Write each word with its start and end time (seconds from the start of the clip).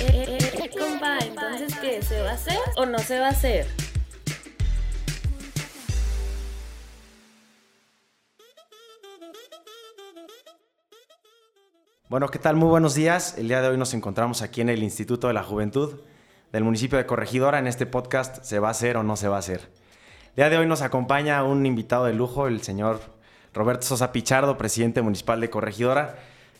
Eh, 0.00 0.26
eh, 0.28 0.70
entonces, 1.22 1.74
¿qué? 1.80 2.02
¿Se 2.02 2.20
va 2.22 2.30
a 2.30 2.34
hacer 2.34 2.58
o 2.76 2.86
no 2.86 2.98
se 2.98 3.18
va 3.18 3.26
a 3.26 3.30
hacer? 3.30 3.66
Bueno, 12.08 12.28
¿qué 12.28 12.38
tal? 12.38 12.54
Muy 12.54 12.68
buenos 12.68 12.94
días. 12.94 13.36
El 13.36 13.48
día 13.48 13.60
de 13.60 13.68
hoy 13.68 13.76
nos 13.76 13.92
encontramos 13.92 14.40
aquí 14.40 14.60
en 14.60 14.68
el 14.68 14.82
Instituto 14.84 15.26
de 15.26 15.34
la 15.34 15.42
Juventud 15.42 16.00
del 16.52 16.62
municipio 16.62 16.98
de 16.98 17.04
Corregidora. 17.04 17.58
En 17.58 17.66
este 17.66 17.84
podcast, 17.84 18.44
¿se 18.44 18.60
va 18.60 18.68
a 18.68 18.70
hacer 18.70 18.96
o 18.96 19.02
no 19.02 19.16
se 19.16 19.26
va 19.26 19.36
a 19.36 19.40
hacer? 19.40 19.68
El 20.30 20.36
día 20.36 20.50
de 20.50 20.58
hoy 20.58 20.66
nos 20.66 20.82
acompaña 20.82 21.42
un 21.42 21.66
invitado 21.66 22.04
de 22.04 22.12
lujo, 22.12 22.46
el 22.46 22.62
señor 22.62 23.00
Roberto 23.52 23.86
Sosa 23.86 24.12
Pichardo, 24.12 24.56
presidente 24.56 25.02
municipal 25.02 25.40
de 25.40 25.50
Corregidora. 25.50 26.16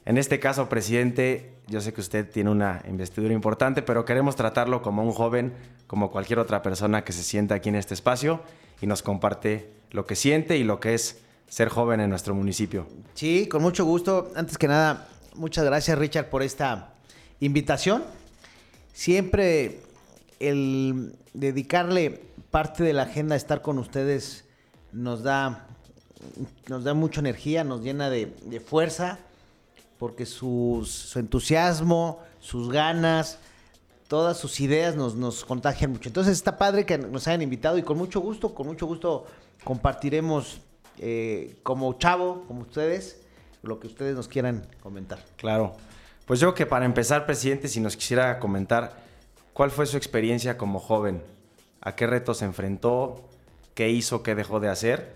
En 0.07 0.19
este 0.19 0.39
caso, 0.39 0.69
presidente, 0.69 1.51
yo 1.67 1.81
sé 1.81 1.93
que 1.93 2.01
usted 2.01 2.31
tiene 2.31 2.49
una 2.49 2.81
investidura 2.89 3.35
importante, 3.35 3.83
pero 3.83 4.05
queremos 4.05 4.37
tratarlo 4.37 4.81
como 4.81 5.03
un 5.03 5.11
joven, 5.11 5.53
como 5.89 6.13
cualquier 6.13 6.39
otra 6.39 6.63
persona 6.63 7.03
que 7.03 7.13
se 7.13 7.25
sienta 7.25 7.57
aquí 7.57 7.71
en 7.71 7.75
este 7.75 7.93
espacio 7.93 8.41
y 8.81 8.87
nos 8.87 9.03
comparte 9.03 9.69
lo 9.91 10.07
que 10.07 10.15
siente 10.15 10.57
y 10.59 10.63
lo 10.63 10.79
que 10.79 10.95
es 10.95 11.19
ser 11.49 11.71
joven 11.71 11.99
en 11.99 12.09
nuestro 12.09 12.37
municipio. 12.37 12.87
Sí, 13.15 13.49
con 13.49 13.63
mucho 13.63 13.85
gusto. 13.85 14.31
Antes 14.37 14.59
que 14.59 14.69
nada, 14.69 15.09
muchas 15.35 15.65
gracias 15.65 15.99
Richard 15.99 16.31
por 16.31 16.45
esta 16.45 16.95
invitación. 17.41 18.05
Siempre 18.93 19.81
el 20.39 21.17
dedicarle 21.35 22.23
parte 22.53 22.85
de 22.85 22.93
la 22.93 23.03
agenda 23.03 23.35
a 23.35 23.39
estar 23.39 23.61
con 23.61 23.81
ustedes 23.81 24.45
nos 24.93 25.25
da, 25.25 25.67
nos 26.69 26.85
da 26.85 26.95
mucha 26.95 27.19
energía, 27.19 27.65
nos 27.65 27.83
llena 27.83 28.09
de, 28.09 28.33
de 28.45 28.61
fuerza, 28.61 29.19
porque 29.99 30.27
su 30.27 30.87
entusiasmo, 31.15 32.21
sus 32.41 32.71
ganas, 32.71 33.39
todas 34.09 34.39
sus 34.39 34.61
ideas 34.61 34.95
nos, 34.97 35.45
contagian 35.45 35.93
mucho. 35.93 36.09
Entonces 36.09 36.35
está 36.35 36.59
padre 36.59 36.87
que 36.87 36.99
nos 36.99 37.27
hayan 37.29 37.43
invitado 37.43 37.79
y 37.79 37.83
con 37.83 37.99
mucho 37.99 38.21
gusto, 38.21 38.55
con 38.55 38.67
mucho 38.67 38.87
gusto 38.87 39.27
compartiremos 39.65 40.61
eh, 40.99 41.57
como 41.63 41.93
chavo, 41.95 42.45
como 42.47 42.63
ustedes, 42.63 43.21
lo 43.63 43.81
que 43.81 43.89
ustedes 43.89 44.15
nos 44.15 44.29
quieran 44.29 44.67
comentar. 44.83 45.19
Claro. 45.37 45.75
Pues 46.25 46.41
yo 46.41 46.55
que 46.55 46.67
para 46.67 46.85
empezar, 46.85 47.27
presidente, 47.27 47.69
si 47.69 47.81
nos 47.81 47.97
quisiera 47.97 48.39
comentar 48.39 48.97
cuál 49.53 49.71
fue 49.71 49.87
su 49.87 49.97
experiencia 49.97 50.57
como 50.57 50.79
joven, 50.79 51.23
a 51.81 51.95
qué 51.95 52.07
retos 52.07 52.39
se 52.39 52.45
enfrentó, 52.45 53.29
qué 53.75 53.91
hizo, 53.91 54.23
qué 54.23 54.35
dejó 54.35 54.61
de 54.61 54.69
hacer, 54.69 55.15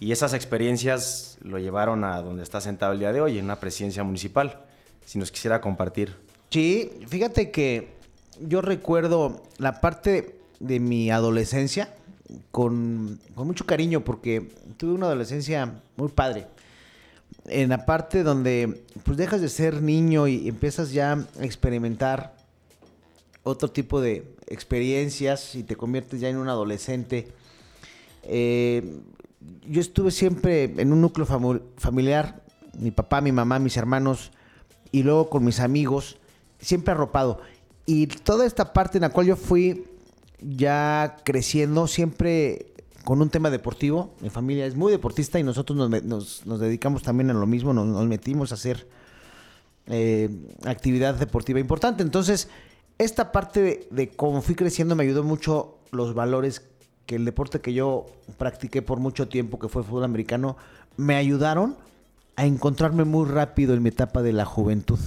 y 0.00 0.12
esas 0.12 0.34
experiencias 0.34 1.38
lo 1.42 1.58
llevaron 1.58 2.04
a 2.04 2.20
donde 2.20 2.42
está 2.42 2.60
sentado 2.60 2.92
el 2.92 2.98
día 2.98 3.12
de 3.12 3.20
hoy, 3.20 3.38
en 3.38 3.44
una 3.44 3.60
presidencia 3.60 4.02
municipal. 4.04 4.60
Si 5.04 5.18
nos 5.18 5.30
quisiera 5.30 5.60
compartir. 5.60 6.16
Sí, 6.50 6.90
fíjate 7.06 7.50
que 7.50 7.94
yo 8.40 8.62
recuerdo 8.62 9.42
la 9.58 9.80
parte 9.80 10.36
de 10.60 10.80
mi 10.80 11.10
adolescencia 11.10 11.94
con, 12.50 13.20
mucho 13.36 13.66
cariño 13.66 14.04
porque 14.04 14.50
tuve 14.76 14.92
una 14.92 15.06
adolescencia 15.06 15.82
muy 15.96 16.08
padre. 16.08 16.46
En 17.46 17.68
la 17.68 17.84
parte 17.84 18.22
donde 18.22 18.84
pues 19.02 19.16
dejas 19.18 19.40
de 19.40 19.48
ser 19.48 19.82
niño 19.82 20.26
y 20.26 20.48
empiezas 20.48 20.92
ya 20.92 21.12
a 21.12 21.44
experimentar 21.44 22.34
otro 23.42 23.70
tipo 23.70 24.00
de 24.00 24.34
experiencias 24.46 25.54
y 25.54 25.62
te 25.62 25.76
conviertes 25.76 26.20
ya 26.20 26.28
en 26.30 26.38
un 26.38 26.48
adolescente. 26.48 27.28
Eh, 28.22 29.00
yo 29.68 29.80
estuve 29.80 30.10
siempre 30.10 30.64
en 30.64 30.92
un 30.92 31.00
núcleo 31.00 31.26
familiar, 31.76 32.42
mi 32.78 32.90
papá, 32.90 33.20
mi 33.20 33.32
mamá, 33.32 33.58
mis 33.58 33.76
hermanos, 33.76 34.30
y 34.92 35.02
luego 35.02 35.28
con 35.30 35.44
mis 35.44 35.60
amigos, 35.60 36.18
siempre 36.58 36.92
arropado. 36.92 37.40
Y 37.86 38.06
toda 38.06 38.46
esta 38.46 38.72
parte 38.72 38.98
en 38.98 39.02
la 39.02 39.10
cual 39.10 39.26
yo 39.26 39.36
fui 39.36 39.84
ya 40.40 41.16
creciendo, 41.24 41.86
siempre 41.86 42.72
con 43.04 43.20
un 43.20 43.28
tema 43.28 43.50
deportivo. 43.50 44.14
Mi 44.20 44.30
familia 44.30 44.66
es 44.66 44.76
muy 44.76 44.90
deportista 44.90 45.38
y 45.38 45.42
nosotros 45.42 45.76
nos, 45.90 46.44
nos- 46.46 46.60
dedicamos 46.60 47.02
también 47.02 47.30
a 47.30 47.34
lo 47.34 47.46
mismo, 47.46 47.72
nos, 47.74 47.86
nos 47.86 48.06
metimos 48.06 48.50
a 48.52 48.54
hacer 48.54 48.86
eh, 49.86 50.30
actividad 50.64 51.14
deportiva 51.14 51.60
importante. 51.60 52.02
Entonces, 52.02 52.48
esta 52.98 53.32
parte 53.32 53.60
de, 53.60 53.88
de 53.90 54.08
cómo 54.10 54.40
fui 54.40 54.54
creciendo 54.54 54.96
me 54.96 55.02
ayudó 55.04 55.22
mucho 55.24 55.78
los 55.90 56.14
valores 56.14 56.62
que 57.06 57.16
el 57.16 57.24
deporte 57.24 57.60
que 57.60 57.72
yo 57.72 58.06
practiqué 58.38 58.82
por 58.82 58.98
mucho 58.98 59.28
tiempo, 59.28 59.58
que 59.58 59.68
fue 59.68 59.82
fútbol 59.82 60.04
americano, 60.04 60.56
me 60.96 61.16
ayudaron 61.16 61.76
a 62.36 62.46
encontrarme 62.46 63.04
muy 63.04 63.28
rápido 63.28 63.74
en 63.74 63.82
mi 63.82 63.90
etapa 63.90 64.22
de 64.22 64.32
la 64.32 64.44
juventud. 64.44 64.98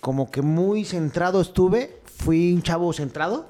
Como 0.00 0.30
que 0.30 0.42
muy 0.42 0.84
centrado 0.84 1.40
estuve, 1.40 2.00
fui 2.04 2.52
un 2.52 2.62
chavo 2.62 2.92
centrado, 2.92 3.46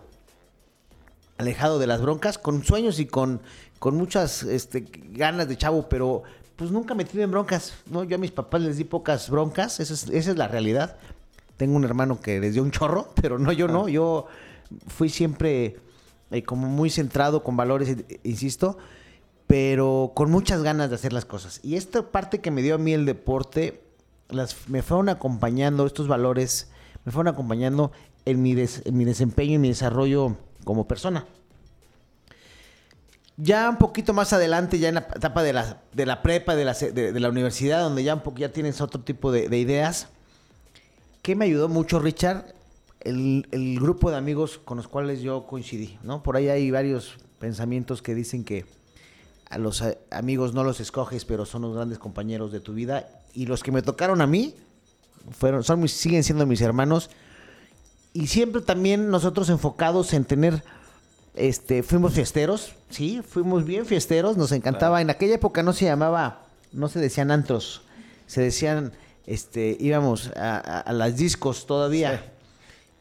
alejado 1.37 1.79
de 1.79 1.87
las 1.87 2.01
broncas, 2.01 2.39
con 2.39 2.65
sueños 2.65 2.99
y 3.01 3.07
con, 3.07 3.41
con 3.79 3.97
muchas 3.97 4.43
este, 4.43 4.87
ganas 5.11 5.49
de 5.49 5.57
chavo, 5.57 5.89
pero 5.89 6.23
pues 6.57 6.71
nunca 6.71 6.95
metí 6.95 7.21
en 7.21 7.31
broncas. 7.31 7.75
¿no? 7.87 8.05
Yo 8.05 8.17
a 8.17 8.19
mis 8.19 8.33
papás 8.33 8.61
les 8.61 8.77
di 8.77 8.85
pocas 8.85 9.31
broncas, 9.31 9.81
esa 9.81 9.95
es, 9.95 10.09
esa 10.09 10.31
es 10.33 10.37
la 10.37 10.49
realidad. 10.49 10.97
Tengo 11.57 11.77
un 11.77 11.85
hermano 11.85 12.21
que 12.21 12.41
les 12.41 12.55
dio 12.55 12.63
un 12.63 12.71
chorro, 12.71 13.09
pero 13.21 13.39
no, 13.39 13.53
yo 13.53 13.69
no. 13.69 13.89
Yo 13.89 14.27
fui 14.89 15.09
siempre 15.09 15.77
eh, 16.31 16.43
como 16.43 16.69
muy 16.69 16.91
centrado, 16.91 17.43
con 17.43 17.57
valores, 17.57 17.97
insisto, 18.23 18.79
pero 19.47 20.13
con 20.15 20.31
muchas 20.31 20.63
ganas 20.63 20.91
de 20.91 20.97
hacer 20.97 21.13
las 21.13 21.25
cosas. 21.25 21.61
Y 21.63 21.77
esta 21.77 22.03
parte 22.11 22.41
que 22.41 22.51
me 22.51 22.63
dio 22.63 22.75
a 22.75 22.79
mí 22.79 22.93
el 22.93 23.07
deporte, 23.07 23.83
las, 24.29 24.69
me 24.69 24.83
fueron 24.83 25.09
acompañando, 25.09 25.87
estos 25.87 26.07
valores, 26.07 26.69
me 27.05 27.13
fueron 27.13 27.33
acompañando 27.33 27.93
en 28.27 28.43
mi, 28.43 28.55
des- 28.55 28.83
en 28.85 28.97
mi 28.97 29.05
desempeño 29.07 29.55
y 29.55 29.59
mi 29.59 29.69
desarrollo 29.69 30.37
como 30.65 30.87
persona. 30.87 31.25
Ya 33.39 33.71
un 33.71 33.77
poquito 33.77 34.13
más 34.13 34.33
adelante, 34.33 34.79
ya 34.81 34.89
en 34.89 34.97
la 34.97 35.07
etapa 35.15 35.43
de 35.43 35.53
la, 35.53 35.81
de 35.95 36.07
la 36.07 36.23
prepa, 36.23 36.57
de 36.57 36.65
la, 36.65 36.75
de, 36.75 37.21
la 37.21 37.29
universidad, 37.29 37.81
donde 37.83 38.03
ya 38.03 38.15
un 38.15 38.21
poco 38.21 38.39
ya 38.39 38.53
tienes 38.53 38.81
otro 38.81 39.01
tipo 39.01 39.31
de 39.31 39.57
ideas, 39.57 40.09
¿qué 41.23 41.37
me 41.37 41.45
ayudó 41.45 41.69
mucho, 41.69 42.01
Richard? 42.01 42.53
El, 43.01 43.47
el 43.53 43.79
grupo 43.81 44.11
de 44.11 44.17
amigos 44.17 44.59
con 44.65 44.77
los 44.77 44.89
cuales 44.89 45.21
yo 45.21 45.47
coincidí, 45.47 45.99
¿no? 46.03 46.23
Por 46.23 46.37
ahí 46.37 46.49
hay 46.49 46.71
varios 46.71 47.15
pensamientos 47.39 48.03
que 48.03 48.15
dicen 48.15 48.45
que 48.45 48.65
a 49.51 49.57
los 49.59 49.83
amigos 50.11 50.53
no 50.53 50.65
los 50.65 50.81
escoges, 50.81 51.25
pero 51.25 51.47
son 51.47 51.63
los 51.63 51.75
grandes 51.75 51.99
compañeros 51.99 52.51
de 52.53 52.61
tu 52.61 52.75
vida. 52.75 53.09
Y 53.33 53.47
los 53.47 53.63
que 53.63 53.73
me 53.73 53.83
tocaron 53.83 54.21
a 54.21 54.27
mí 54.27 54.55
fueron, 55.31 55.63
son 55.65 55.81
mis- 55.81 55.93
siguen 55.93 56.25
siendo 56.25 56.45
mis 56.45 56.61
hermanos. 56.61 57.09
Y 58.13 58.27
siempre 58.27 58.63
también 58.63 59.11
nosotros 59.11 59.49
enfocados 59.49 60.13
en 60.13 60.25
tener, 60.25 60.63
este, 61.35 61.83
fuimos 61.85 62.15
fiesteros, 62.15 62.73
sí, 62.91 63.23
fuimos 63.27 63.65
bien 63.65 63.87
fiesteros, 63.87 64.37
nos 64.37 64.51
encantaba. 64.53 65.01
En 65.01 65.09
aquella 65.11 65.37
época 65.37 65.63
no 65.63 65.73
se 65.73 65.85
llamaba, 65.85 66.47
no 66.73 66.89
se 66.89 66.99
decían 66.99 67.31
antros, 67.31 67.83
se 68.27 68.41
decían, 68.43 68.93
este, 69.25 69.77
íbamos 69.79 70.33
a, 70.37 70.57
a- 70.57 70.81
a 70.81 70.93
las 70.93 71.17
discos 71.17 71.67
todavía. 71.67 72.35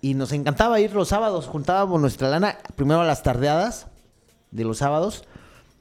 Y 0.01 0.13
nos 0.13 0.31
encantaba 0.31 0.79
ir 0.79 0.93
los 0.93 1.07
sábados, 1.09 1.47
juntábamos 1.47 1.99
nuestra 1.99 2.29
lana, 2.29 2.57
primero 2.75 3.01
a 3.01 3.05
las 3.05 3.23
tardeadas 3.23 3.87
de 4.51 4.63
los 4.63 4.77
sábados. 4.77 5.25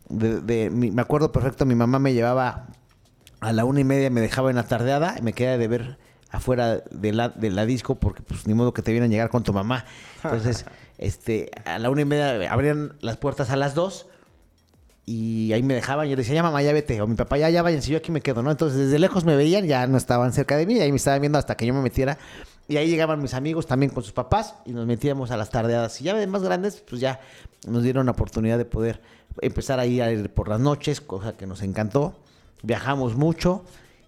De, 0.09 0.41
de- 0.41 0.71
mi- 0.71 0.91
me 0.91 1.03
acuerdo 1.03 1.33
perfecto, 1.33 1.67
mi 1.67 1.75
mamá 1.75 1.99
me 1.99 2.15
llevaba 2.15 2.69
a 3.41 3.53
la 3.53 3.65
una 3.65 3.81
y 3.81 3.85
media, 3.85 4.09
me 4.11 4.21
dejaba 4.21 4.51
en 4.51 4.57
la 4.57 4.63
tardeada 4.63 5.17
y 5.19 5.23
me 5.23 5.33
quedaba 5.33 5.59
de 5.59 5.69
ver 5.69 5.99
afuera 6.31 6.79
de 6.91 7.13
la, 7.13 7.29
de 7.29 7.51
la 7.51 7.67
disco 7.67 7.95
porque 7.97 8.23
pues 8.23 8.47
ni 8.47 8.55
modo 8.55 8.73
que 8.73 8.83
te 8.83 8.91
vieran 8.93 9.11
llegar 9.11 9.29
con 9.29 9.43
tu 9.43 9.53
mamá. 9.53 9.85
Entonces, 10.25 10.65
este, 10.99 11.51
a 11.67 11.79
la 11.79 11.91
una 11.91 12.01
y 12.01 12.05
media 12.07 12.51
abrían 12.51 12.95
las 13.01 13.17
puertas 13.19 13.51
a 13.51 13.57
las 13.57 13.75
dos 13.75 14.07
y 15.05 15.53
ahí 15.53 15.63
me 15.63 15.75
dejaban. 15.75 16.09
Yo 16.09 16.17
decía, 16.17 16.35
ya 16.35 16.43
mamá, 16.43 16.63
ya 16.63 16.73
vete. 16.73 17.01
O 17.03 17.07
mi 17.07 17.15
papá, 17.17 17.37
ya, 17.39 17.51
ya 17.51 17.63
váyanse, 17.63 17.91
yo 17.93 17.99
aquí 17.99 18.11
me 18.11 18.21
quedo, 18.23 18.43
¿no? 18.43 18.51
Entonces, 18.51 18.79
desde 18.79 18.99
lejos 18.99 19.25
me 19.25 19.37
veían, 19.37 19.67
ya 19.67 19.87
no 19.87 19.99
estaban 19.99 20.33
cerca 20.33 20.57
de 20.57 20.67
mí, 20.67 20.75
y 20.75 20.81
ahí 20.81 20.91
me 20.91 20.97
estaban 20.97 21.21
viendo 21.21 21.39
hasta 21.39 21.57
que 21.57 21.67
yo 21.67 21.75
me 21.75 21.81
metiera. 21.83 22.19
Y 22.69 22.77
ahí 22.77 22.89
llegaban 22.89 23.23
mis 23.23 23.35
amigos 23.35 23.67
también 23.67 23.93
con 23.93 24.03
sus 24.03 24.13
papás 24.13 24.57
y 24.65 24.73
nos 24.73 24.87
metíamos 24.87 25.31
a 25.31 25.37
las 25.37 25.51
tardeadas. 25.51 26.01
Y 26.01 26.05
ya 26.05 26.15
de 26.15 26.27
más 26.27 26.43
grandes, 26.43 26.83
pues 26.89 27.01
ya 27.01 27.21
nos 27.67 27.83
dieron 27.83 28.07
la 28.07 28.13
oportunidad 28.13 28.59
de 28.59 28.65
poder 28.65 29.01
empezar 29.41 29.79
ahí 29.79 30.01
a 30.01 30.11
ir 30.11 30.31
por 30.31 30.49
las 30.49 30.59
noches, 30.59 31.01
cosa 31.01 31.37
que 31.37 31.47
nos 31.47 31.63
encantó. 31.63 32.17
Viajamos 32.63 33.17
mucho. 33.17 33.65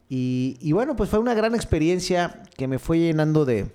Y, 0.08 0.56
y 0.60 0.72
bueno, 0.72 0.96
pues 0.96 1.10
fue 1.10 1.18
una 1.18 1.34
gran 1.34 1.54
experiencia 1.54 2.42
que 2.56 2.66
me 2.66 2.78
fue 2.78 2.98
llenando 2.98 3.44
de, 3.44 3.70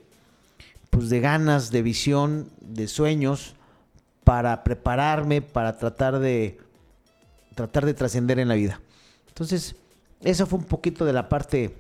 pues 0.90 1.10
de 1.10 1.20
ganas, 1.22 1.72
de 1.72 1.82
visión, 1.82 2.50
de 2.60 2.88
sueños 2.88 3.56
para 4.24 4.64
prepararme, 4.64 5.42
para 5.42 5.78
tratar 5.78 6.20
de 6.20 6.60
tratar 7.56 7.86
de 7.86 7.94
trascender 7.94 8.40
en 8.40 8.48
la 8.48 8.56
vida. 8.56 8.82
Entonces, 9.28 9.76
eso 10.22 10.46
fue 10.46 10.60
un 10.60 10.66
poquito 10.66 11.06
de 11.06 11.14
la 11.14 11.30
parte 11.30 11.76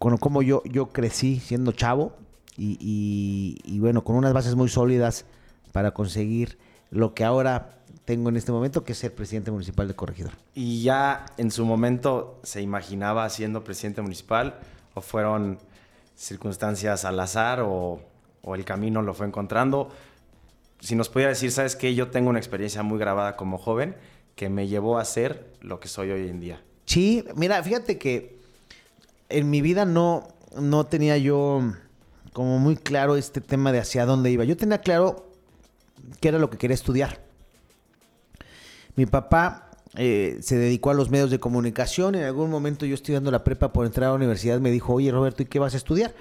con 0.00 0.16
cómo 0.16 0.42
yo, 0.42 0.62
yo 0.64 0.88
crecí 0.88 1.38
siendo 1.38 1.70
chavo 1.72 2.16
y, 2.56 2.76
y- 2.80 3.58
y 3.64 3.78
bueno, 3.78 4.02
con 4.02 4.16
unas 4.16 4.32
bases 4.32 4.56
muy 4.56 4.68
sólidas 4.68 5.26
para 5.72 5.92
conseguir 5.92 6.58
lo 6.90 7.14
que 7.14 7.22
ahora 7.22 7.76
tengo 8.06 8.28
en 8.30 8.36
este 8.36 8.50
momento, 8.50 8.82
que 8.82 8.92
es 8.92 8.98
ser 8.98 9.14
presidente 9.14 9.50
municipal 9.52 9.86
de 9.86 9.94
Corregidor. 9.94 10.32
¿Y 10.54 10.82
ya 10.82 11.26
en 11.36 11.50
su 11.52 11.64
momento 11.64 12.40
se 12.42 12.60
imaginaba 12.62 13.28
siendo 13.28 13.62
presidente 13.62 14.02
municipal 14.02 14.58
o 14.94 15.00
fueron 15.00 15.58
circunstancias 16.16 17.04
al 17.04 17.20
azar 17.20 17.60
o, 17.60 18.00
o 18.42 18.54
el 18.54 18.64
camino 18.64 19.02
lo 19.02 19.14
fue 19.14 19.26
encontrando. 19.26 19.90
Si 20.80 20.94
nos 20.94 21.08
pudiera 21.08 21.30
decir, 21.30 21.50
¿sabes 21.52 21.76
qué? 21.76 21.94
Yo 21.94 22.08
tengo 22.10 22.30
una 22.30 22.38
experiencia 22.38 22.82
muy 22.82 22.98
grabada 22.98 23.36
como 23.36 23.58
joven 23.58 23.96
que 24.34 24.48
me 24.48 24.66
llevó 24.66 24.98
a 24.98 25.04
ser 25.04 25.52
lo 25.60 25.78
que 25.78 25.88
soy 25.88 26.10
hoy 26.10 26.28
en 26.28 26.40
día. 26.40 26.62
Sí, 26.86 27.24
mira, 27.36 27.62
fíjate 27.62 27.98
que 27.98 28.39
en 29.30 29.48
mi 29.48 29.60
vida 29.62 29.84
no, 29.84 30.28
no 30.60 30.84
tenía 30.86 31.16
yo 31.16 31.62
como 32.32 32.58
muy 32.58 32.76
claro 32.76 33.16
este 33.16 33.40
tema 33.40 33.72
de 33.72 33.78
hacia 33.78 34.06
dónde 34.06 34.30
iba. 34.30 34.44
Yo 34.44 34.56
tenía 34.56 34.78
claro 34.78 35.30
qué 36.20 36.28
era 36.28 36.38
lo 36.38 36.50
que 36.50 36.58
quería 36.58 36.74
estudiar. 36.74 37.20
Mi 38.96 39.06
papá 39.06 39.70
eh, 39.96 40.38
se 40.40 40.56
dedicó 40.56 40.90
a 40.90 40.94
los 40.94 41.10
medios 41.10 41.30
de 41.30 41.40
comunicación. 41.40 42.14
En 42.14 42.24
algún 42.24 42.50
momento 42.50 42.86
yo 42.86 42.94
estudiando 42.94 43.30
la 43.30 43.44
prepa 43.44 43.72
por 43.72 43.86
entrar 43.86 44.08
a 44.08 44.10
la 44.10 44.16
universidad 44.16 44.60
me 44.60 44.70
dijo, 44.70 44.94
oye 44.94 45.10
Roberto, 45.10 45.42
¿y 45.42 45.46
qué 45.46 45.58
vas 45.58 45.74
a 45.74 45.78
estudiar? 45.78 46.14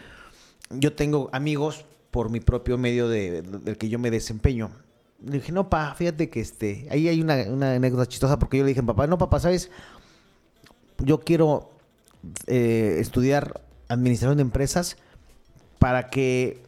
Yo 0.72 0.94
tengo 0.94 1.30
amigos 1.34 1.86
por 2.12 2.30
mi 2.30 2.40
propio 2.40 2.78
medio 2.78 3.08
de, 3.08 3.42
del 3.42 3.78
que 3.78 3.90
yo 3.90 4.00
me 4.00 4.12
desempeño. 4.12 4.72
Le 5.24 5.34
dije, 5.34 5.52
no, 5.52 5.70
pa, 5.70 5.94
fíjate 5.96 6.30
que 6.30 6.40
este, 6.40 6.88
ahí 6.90 7.08
hay 7.08 7.22
una, 7.22 7.36
una 7.50 7.74
anécdota 7.74 8.06
chistosa 8.06 8.40
porque 8.40 8.58
yo 8.58 8.64
le 8.64 8.70
dije, 8.70 8.82
papá, 8.82 9.06
no, 9.06 9.18
papá, 9.18 9.40
¿sabes? 9.40 9.70
Yo 11.00 11.20
quiero 11.20 11.72
eh, 12.48 12.98
estudiar 13.00 13.62
administración 13.88 14.38
de 14.38 14.42
empresas 14.42 14.98
para 15.80 16.10
que 16.10 16.62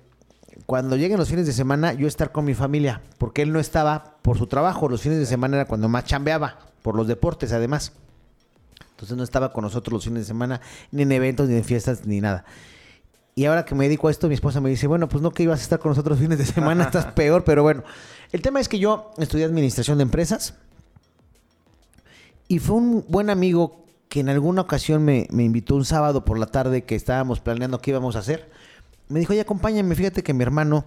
cuando 0.66 0.96
lleguen 0.96 1.18
los 1.18 1.30
fines 1.30 1.46
de 1.46 1.54
semana 1.54 1.94
yo 1.94 2.08
estar 2.08 2.32
con 2.32 2.46
mi 2.46 2.54
familia, 2.54 3.02
porque 3.18 3.42
él 3.42 3.52
no 3.52 3.60
estaba 3.60 4.18
por 4.22 4.38
su 4.38 4.48
trabajo, 4.48 4.88
los 4.88 5.02
fines 5.02 5.20
de 5.20 5.26
semana 5.26 5.58
era 5.58 5.66
cuando 5.66 5.90
más 5.90 6.06
chambeaba, 6.06 6.60
por 6.82 6.96
los 6.96 7.08
deportes 7.08 7.52
además. 7.52 7.94
Entonces 8.92 9.18
no 9.18 9.24
estaba 9.24 9.52
con 9.52 9.64
nosotros 9.64 9.94
los 9.94 10.04
fines 10.04 10.22
de 10.22 10.26
semana, 10.26 10.62
ni 10.92 11.02
en 11.02 11.12
eventos, 11.12 11.50
ni 11.50 11.56
en 11.56 11.64
fiestas, 11.64 12.06
ni 12.06 12.22
nada. 12.22 12.46
Y 13.34 13.46
ahora 13.46 13.66
que 13.66 13.76
me 13.76 13.86
dedico 13.86 14.08
a 14.08 14.12
esto, 14.12 14.28
mi 14.28 14.36
esposa 14.36 14.62
me 14.62 14.70
dice, 14.70 14.88
bueno, 14.88 15.10
pues 15.10 15.24
no 15.24 15.32
que 15.32 15.44
ibas 15.44 15.60
a 15.60 15.64
estar 15.64 15.80
con 15.80 15.90
nosotros 15.90 16.20
fines 16.20 16.38
de 16.38 16.46
semana, 16.46 16.84
estás 16.84 17.06
peor, 17.16 17.44
pero 17.44 17.64
bueno. 17.64 17.84
El 18.32 18.42
tema 18.42 18.60
es 18.60 18.70
que 18.70 18.80
yo 18.80 19.12
estudié 19.18 19.46
administración 19.46 19.98
de 19.98 20.04
empresas 20.04 20.56
y 22.48 22.60
fue 22.60 22.76
un 22.76 23.06
buen 23.08 23.30
amigo 23.30 23.86
que 24.12 24.20
en 24.20 24.28
alguna 24.28 24.64
ocasión 24.64 25.06
me, 25.06 25.26
invitó 25.32 25.74
un 25.74 25.86
sábado 25.86 26.26
por 26.26 26.38
la 26.38 26.48
tarde 26.48 26.84
que 26.84 26.96
estábamos 26.96 27.40
planeando 27.40 27.80
qué 27.80 27.92
íbamos 27.92 28.18
a 28.18 28.20
hacer. 28.20 28.50
Me 29.08 29.22
dijo, 29.22 29.32
oye, 29.32 29.40
acompáñame, 29.40 29.96
fíjate 29.96 30.22
que 30.22 30.34
mi 30.34 30.44
hermano 30.44 30.84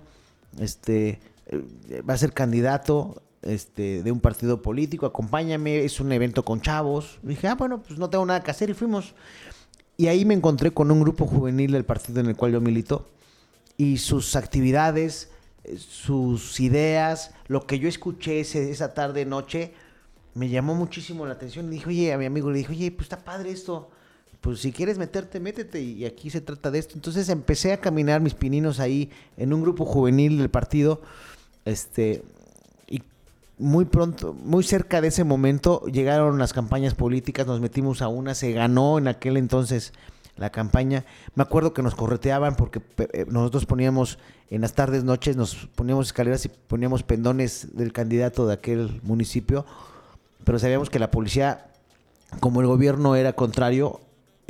este, 0.60 1.20
eh, 1.46 2.02
va 2.06 2.12
a 2.12 2.18
ser 2.18 2.34
candidato 2.34 3.22
este, 3.40 4.02
de 4.02 4.12
un 4.12 4.20
partido 4.20 4.60
político, 4.60 5.06
acompáñame, 5.06 5.86
es 5.86 6.00
un 6.00 6.12
evento 6.12 6.44
con 6.44 6.60
chavos. 6.60 7.18
dije, 7.22 7.48
ah, 7.48 7.54
bueno, 7.54 7.82
pues 7.82 7.98
no 7.98 8.10
tengo 8.10 8.26
nada 8.26 8.42
que 8.42 8.50
hacer 8.50 8.68
y 8.68 8.74
fuimos. 8.74 9.14
Y 9.96 10.08
ahí 10.08 10.26
me 10.26 10.34
encontré 10.34 10.72
con 10.72 10.90
un 10.90 11.00
grupo 11.00 11.26
juvenil 11.26 11.72
del 11.72 11.86
partido 11.86 12.20
en 12.20 12.26
el 12.26 12.36
cual 12.36 12.52
yo 12.52 12.60
milito 12.60 13.08
y 13.78 13.96
sus 13.96 14.36
actividades, 14.36 15.30
eh, 15.64 15.78
sus 15.78 16.60
ideas, 16.60 17.30
lo 17.46 17.66
que 17.66 17.78
yo 17.78 17.88
escuché 17.88 18.40
ese- 18.40 18.70
esa 18.70 18.92
tarde, 18.92 19.24
noche, 19.24 19.72
me 20.34 20.48
llamó 20.48 20.74
muchísimo 20.74 21.26
la 21.26 21.34
atención. 21.34 21.66
Le 21.66 21.72
dije, 21.72 21.88
oye, 21.88 22.12
a 22.12 22.18
mi 22.18 22.26
amigo 22.26 22.50
le 22.50 22.58
dije, 22.58 22.72
oye, 22.72 22.90
pues 22.90 23.04
está 23.04 23.24
padre 23.24 23.50
esto. 23.50 23.90
Pues 24.40 24.60
si 24.60 24.72
quieres 24.72 24.98
meterte, 24.98 25.40
métete. 25.40 25.80
Y 25.80 26.04
aquí 26.04 26.28
se 26.28 26.40
trata 26.40 26.70
de 26.70 26.80
esto. 26.80 26.94
Entonces 26.94 27.28
empecé 27.28 27.72
a 27.72 27.80
caminar 27.80 28.20
mis 28.20 28.34
pininos 28.34 28.80
ahí 28.80 29.10
en 29.36 29.52
un 29.52 29.62
grupo 29.62 29.84
juvenil 29.84 30.38
del 30.38 30.50
partido. 30.50 31.00
Este. 31.64 32.22
Y 32.88 33.02
muy 33.58 33.84
pronto, 33.84 34.34
muy 34.34 34.64
cerca 34.64 35.00
de 35.00 35.08
ese 35.08 35.24
momento, 35.24 35.86
llegaron 35.86 36.38
las 36.38 36.52
campañas 36.52 36.94
políticas. 36.94 37.46
Nos 37.46 37.60
metimos 37.60 38.02
a 38.02 38.08
una. 38.08 38.34
Se 38.34 38.52
ganó 38.52 38.98
en 38.98 39.08
aquel 39.08 39.36
entonces 39.36 39.92
la 40.36 40.50
campaña. 40.50 41.04
Me 41.36 41.44
acuerdo 41.44 41.72
que 41.72 41.82
nos 41.82 41.94
correteaban 41.94 42.56
porque 42.56 42.82
eh, 43.12 43.24
nosotros 43.28 43.66
poníamos 43.66 44.18
en 44.50 44.60
las 44.60 44.74
tardes, 44.74 45.04
noches, 45.04 45.36
nos 45.36 45.54
poníamos 45.74 46.08
escaleras 46.08 46.44
y 46.44 46.48
poníamos 46.48 47.02
pendones 47.02 47.68
del 47.72 47.92
candidato 47.92 48.46
de 48.46 48.54
aquel 48.54 49.00
municipio 49.04 49.64
pero 50.44 50.58
sabíamos 50.58 50.90
que 50.90 50.98
la 50.98 51.10
policía, 51.10 51.66
como 52.40 52.60
el 52.60 52.66
gobierno 52.66 53.16
era 53.16 53.32
contrario, 53.32 54.00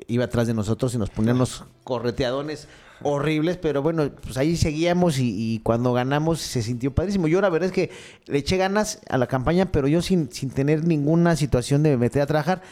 iba 0.06 0.24
atrás 0.24 0.46
de 0.46 0.54
nosotros 0.54 0.94
y 0.94 0.98
nos 0.98 1.10
ponían 1.10 1.36
unos 1.36 1.64
correteadones 1.84 2.68
horribles, 3.02 3.56
pero 3.58 3.82
bueno, 3.82 4.10
pues 4.22 4.36
ahí 4.36 4.56
seguíamos 4.56 5.18
y, 5.18 5.54
y 5.54 5.58
cuando 5.60 5.92
ganamos 5.92 6.40
se 6.40 6.62
sintió 6.62 6.94
padrísimo. 6.94 7.28
Yo 7.28 7.40
la 7.40 7.50
verdad 7.50 7.68
es 7.68 7.72
que 7.72 7.90
le 8.26 8.38
eché 8.38 8.56
ganas 8.56 9.00
a 9.08 9.18
la 9.18 9.26
campaña, 9.26 9.66
pero 9.66 9.88
yo 9.88 10.00
sin, 10.02 10.32
sin 10.32 10.50
tener 10.50 10.84
ninguna 10.84 11.36
situación 11.36 11.82
de 11.82 11.96
meter 11.96 12.22
a 12.22 12.26
trabajar. 12.26 12.62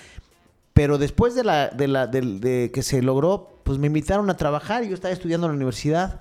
Pero 0.74 0.96
después 0.96 1.34
de, 1.34 1.44
la, 1.44 1.68
de, 1.68 1.86
la, 1.86 2.06
de 2.06 2.70
que 2.72 2.82
se 2.82 3.02
logró, 3.02 3.60
pues 3.62 3.78
me 3.78 3.88
invitaron 3.88 4.30
a 4.30 4.36
trabajar. 4.36 4.84
Yo 4.84 4.94
estaba 4.94 5.12
estudiando 5.12 5.46
en 5.46 5.52
la 5.52 5.56
universidad. 5.56 6.20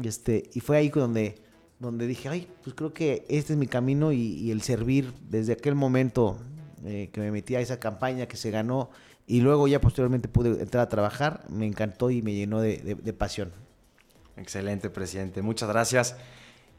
Y, 0.00 0.08
este, 0.08 0.50
y 0.52 0.60
fue 0.60 0.76
ahí 0.76 0.90
donde, 0.90 1.36
donde 1.82 2.06
dije, 2.06 2.28
ay, 2.28 2.48
pues 2.62 2.74
creo 2.74 2.94
que 2.94 3.26
este 3.28 3.52
es 3.52 3.58
mi 3.58 3.66
camino 3.66 4.12
y, 4.12 4.50
el 4.50 4.62
servir 4.62 5.12
desde 5.28 5.52
aquel 5.52 5.74
momento 5.74 6.38
eh, 6.84 7.10
que 7.12 7.20
me 7.20 7.30
metí 7.30 7.54
a 7.56 7.60
esa 7.60 7.78
campaña 7.78 8.26
que 8.26 8.36
se 8.36 8.50
ganó 8.50 8.90
y 9.26 9.40
luego 9.40 9.68
ya 9.68 9.80
posteriormente 9.80 10.28
pude 10.28 10.62
entrar 10.62 10.84
a 10.84 10.88
trabajar, 10.88 11.44
me 11.50 11.66
encantó 11.66 12.10
y 12.10 12.22
me 12.22 12.32
llenó 12.34 12.60
de, 12.60 12.78
de- 12.78 12.94
de 12.94 13.12
pasión. 13.12 13.52
Excelente, 14.36 14.90
presidente. 14.90 15.42
Muchas 15.42 15.68
gracias. 15.68 16.16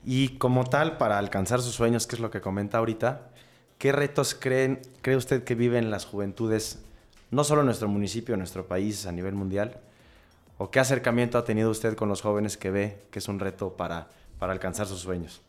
Y 0.06 0.38
como 0.38 0.64
tal, 0.66 0.98
para 0.98 1.18
alcanzar 1.20 1.62
sus 1.62 1.76
sueños, 1.76 2.08
que 2.08 2.16
es 2.16 2.20
lo 2.22 2.32
que 2.32 2.42
comenta 2.42 2.78
ahorita, 2.80 3.30
¿qué 3.78 3.92
retos 3.92 4.36
creen, 4.36 4.82
cree 5.02 5.16
usted 5.16 5.44
que 5.44 5.56
viven 5.56 5.92
las 5.92 6.06
juventudes, 6.06 6.80
no 7.32 7.44
solo 7.44 7.62
en 7.62 7.68
nuestro 7.68 7.88
municipio, 7.88 8.34
en 8.36 8.40
nuestro 8.40 8.68
país, 8.68 9.06
a 9.06 9.12
nivel 9.12 9.36
mundial? 9.36 9.80
¿O 10.58 10.72
qué 10.72 10.80
acercamiento 10.80 11.38
ha 11.38 11.46
tenido 11.46 11.70
usted 11.70 11.96
con 11.96 12.10
los 12.10 12.22
jóvenes 12.22 12.58
que 12.58 12.72
ve 12.72 12.98
que 13.12 13.20
es 13.20 13.28
un 13.28 13.40
reto 13.40 13.76
para, 13.78 14.10
para 14.40 14.54
alcanzar 14.54 14.88
sus 14.88 15.00
sueños? 15.00 15.42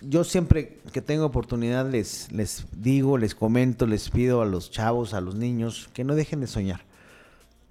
Yo 0.00 0.24
siempre 0.24 0.78
que 0.92 1.00
tengo 1.00 1.24
oportunidad 1.24 1.88
les, 1.90 2.30
les 2.30 2.66
digo, 2.72 3.16
les 3.16 3.34
comento, 3.34 3.86
les 3.86 4.10
pido 4.10 4.42
a 4.42 4.46
los 4.46 4.70
chavos, 4.70 5.14
a 5.14 5.20
los 5.20 5.34
niños, 5.34 5.88
que 5.94 6.04
no 6.04 6.14
dejen 6.14 6.40
de 6.40 6.46
soñar, 6.46 6.82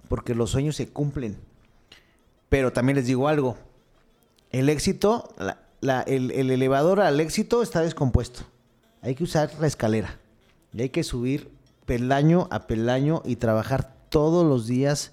porque 0.08 0.34
los 0.34 0.50
sueños 0.50 0.76
se 0.76 0.88
cumplen. 0.88 1.36
Pero 2.48 2.72
también 2.72 2.96
les 2.96 3.06
digo 3.06 3.28
algo, 3.28 3.56
el 4.50 4.68
éxito, 4.68 5.34
el, 6.06 6.30
el 6.30 6.50
elevador 6.50 7.00
al 7.00 7.20
éxito 7.20 7.62
está 7.62 7.80
descompuesto. 7.80 8.40
Hay 9.02 9.14
que 9.14 9.24
usar 9.24 9.52
la 9.60 9.66
escalera 9.66 10.18
y 10.72 10.82
hay 10.82 10.88
que 10.88 11.04
subir 11.04 11.50
peldaño 11.84 12.48
a 12.50 12.66
peldaño 12.66 13.22
y 13.24 13.36
trabajar 13.36 13.94
todos 14.08 14.44
los 14.44 14.66
días 14.66 15.12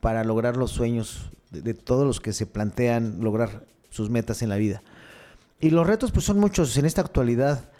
para 0.00 0.22
lograr 0.22 0.56
los 0.56 0.70
sueños 0.70 1.30
de 1.50 1.74
todos 1.74 2.06
los 2.06 2.20
que 2.20 2.32
se 2.32 2.46
plantean 2.46 3.18
lograr 3.20 3.64
sus 3.94 4.10
metas 4.10 4.42
en 4.42 4.48
la 4.48 4.56
vida. 4.56 4.82
Y 5.60 5.70
los 5.70 5.86
retos 5.86 6.10
pues 6.10 6.26
son 6.26 6.38
muchos 6.40 6.76
en 6.76 6.84
esta 6.84 7.00
actualidad 7.00 7.70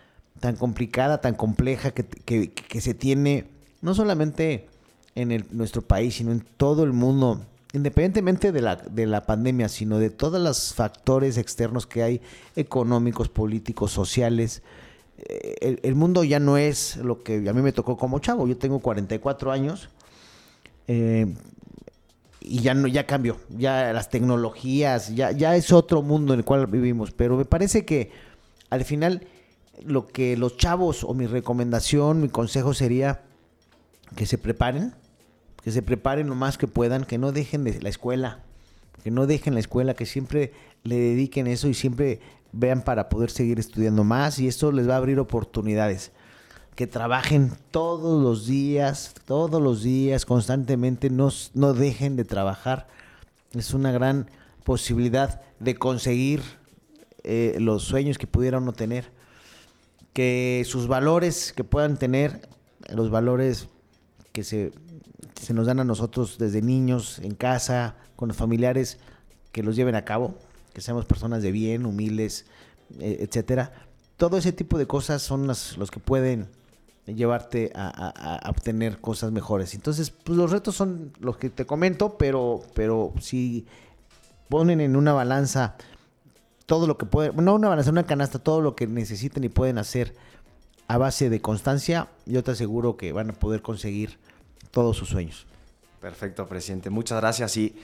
tan 0.41 0.57
complicada, 0.57 1.21
tan 1.21 1.35
compleja 1.35 1.91
que, 1.93 2.05
que- 2.05 2.81
se 2.81 2.95
tiene 2.95 3.47
no 3.83 3.95
solamente 3.95 4.69
en 5.15 5.45
nuestro 5.51 5.83
país, 5.83 6.15
sino 6.15 6.33
en 6.33 6.41
todo 6.57 6.85
el 6.85 6.93
mundo, 6.93 7.45
independientemente 7.73 8.53
de 8.53 8.61
la, 8.63 8.77
de 8.77 9.07
la 9.07 9.27
pandemia, 9.27 9.69
sino 9.69 9.99
de 9.99 10.11
todos 10.11 10.41
los 10.41 10.73
factores 10.75 11.37
externos 11.37 11.87
que 11.87 12.03
hay, 12.03 12.21
económicos, 12.57 13.29
políticos, 13.29 13.91
sociales. 13.93 14.63
Eh, 15.19 15.55
El, 15.61 15.81
el 15.83 15.95
mundo 15.95 16.25
ya 16.25 16.41
no 16.41 16.57
es 16.57 16.97
lo 16.97 17.23
que 17.23 17.49
a 17.49 17.53
mí 17.53 17.63
me 17.63 17.73
tocó 17.73 17.97
como 17.97 18.19
chavo. 18.21 18.47
Yo 18.49 18.57
tengo 18.57 18.79
44 18.81 19.53
años. 19.53 19.89
eh, 20.89 21.35
y 22.47 22.61
ya 22.61 22.75
no 22.75 22.87
ya 22.87 23.07
cambió, 23.07 23.39
ya 23.49 23.93
las 23.95 24.11
tecnologías, 24.11 25.15
ya, 25.15 25.33
ya 25.33 25.57
es 25.57 25.73
otro 25.73 26.03
mundo 26.03 26.35
en 26.35 26.41
el 26.41 26.45
cual 26.45 26.67
vivimos, 26.67 27.11
pero 27.11 27.39
me 27.39 27.47
parece 27.47 27.87
que 27.87 28.13
al 28.69 28.85
final 28.85 29.27
lo 29.83 30.07
que 30.07 30.37
los 30.37 30.59
chavos 30.59 31.05
o 31.05 31.15
mi 31.15 31.27
recomendación, 31.27 32.21
mi 32.21 32.29
consejo 32.29 32.75
sería 32.75 33.23
que 34.15 34.27
se 34.27 34.37
preparen, 34.37 34.93
que 35.63 35.71
se 35.71 35.81
preparen 35.81 36.29
lo 36.29 36.35
más 36.35 36.59
que 36.59 36.69
puedan, 36.69 37.07
que 37.07 37.17
no 37.17 37.33
dejen 37.33 37.65
de 37.65 37.81
la 37.81 37.89
escuela, 37.89 38.41
que 39.03 39.11
no 39.11 39.27
dejen 39.27 39.55
la 39.55 39.61
escuela, 39.61 39.95
que 39.95 40.05
siempre 40.05 40.53
le 40.83 40.97
dediquen 40.97 41.47
eso 41.47 41.69
y 41.69 41.75
siempre 41.75 42.21
vean 42.53 42.83
para 42.83 43.09
poder 43.09 43.31
seguir 43.31 43.59
estudiando 43.59 44.05
más 44.05 44.39
y 44.39 44.49
esto 44.49 44.71
les 44.71 44.87
va 44.87 44.95
a 44.95 44.99
abrir 44.99 45.19
oportunidades 45.19 46.13
que 46.75 46.87
trabajen 46.87 47.53
todos 47.71 48.23
los 48.23 48.47
días, 48.47 49.15
todos 49.27 49.63
los 49.63 49.83
días, 49.83 50.25
constantemente, 50.27 51.09
no, 51.11 51.31
no 51.55 51.73
dejen 51.73 52.17
de 52.17 52.25
trabajar. 52.25 52.89
Es 53.53 53.75
una 53.75 53.93
gran 53.93 54.29
posibilidad 54.65 55.43
de 55.61 55.77
conseguir 55.77 56.43
eh, 57.23 57.57
los 57.61 57.85
sueños 57.85 58.19
que 58.19 58.27
pudiera 58.27 58.59
uno 58.59 58.73
tener. 58.73 59.13
Que 60.13 60.65
sus 60.67 60.87
valores 60.89 61.53
que 61.53 61.65
puedan 61.65 61.97
tener, 61.97 62.49
los 62.93 63.11
valores 63.11 63.69
que 64.33 64.43
se, 64.43 64.73
se 65.41 65.55
nos 65.55 65.67
dan 65.67 65.81
a 65.81 65.85
nosotros 65.85 66.39
desde 66.39 66.61
niños, 66.61 67.21
en 67.21 67.35
casa, 67.35 67.97
con 68.17 68.29
los 68.29 68.37
familiares, 68.37 68.99
que 69.53 69.63
los 69.63 69.77
lleven 69.77 69.95
a 69.95 70.05
cabo, 70.05 70.35
que 70.73 70.81
seamos 70.81 71.05
personas 71.05 71.43
de 71.43 71.53
bien, 71.53 71.87
humildes, 71.87 72.47
eh, 72.99 73.19
etcétera. 73.21 73.73
Todo 74.17 74.39
ese 74.39 74.53
tipo 74.53 74.79
de 74.79 74.87
cosas 74.87 75.23
son 75.23 75.47
las, 75.47 75.77
los 75.77 75.91
que 75.91 76.01
pueden 76.01 76.49
llevarte 77.07 77.71
a, 77.75 78.41
obtener 78.49 79.01
cosas 79.01 79.33
mejores. 79.33 79.75
Entonces, 79.75 80.11
pues 80.11 80.39
los 80.39 80.51
retos 80.51 80.75
son 80.75 81.13
los 81.21 81.37
que 81.37 81.51
te 81.51 81.67
comento, 81.67 82.17
pero, 82.17 82.63
pero 82.75 83.13
si 83.21 83.67
ponen 84.49 84.81
en 84.81 84.97
una 84.97 85.13
balanza 85.13 85.77
todo 86.67 86.87
lo 86.87 86.97
que 86.97 87.07
pueden, 87.07 87.37
no 87.45 87.55
una 87.55 87.69
balanza, 87.69 87.91
una 87.91 88.07
canasta, 88.07 88.39
todo 88.39 88.61
lo 88.61 88.75
que 88.75 88.87
necesiten 88.87 89.45
y 89.45 89.49
pueden 89.49 89.79
hacer 89.79 90.15
a 90.89 90.99
base 90.99 91.31
de 91.31 91.41
constancia, 91.41 92.09
yo 92.27 92.43
te 92.43 92.53
aseguro 92.53 92.97
que 92.97 93.13
van 93.13 93.31
a 93.31 93.33
poder 93.35 93.63
conseguir 93.63 94.19
todos 94.71 94.97
sus 94.97 95.09
sueños. 95.09 95.47
Perfecto, 96.01 96.47
presidente. 96.47 96.91
Muchas 96.91 97.21
gracias. 97.21 97.57
Y 97.57 97.77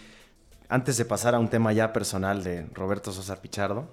antes 0.68 0.96
de 0.96 1.04
pasar 1.04 1.34
a 1.34 1.38
un 1.38 1.48
tema 1.48 1.72
ya 1.72 1.92
personal 1.92 2.42
de 2.42 2.66
Roberto 2.74 3.12
Sosa 3.12 3.40
Pichardo, 3.40 3.88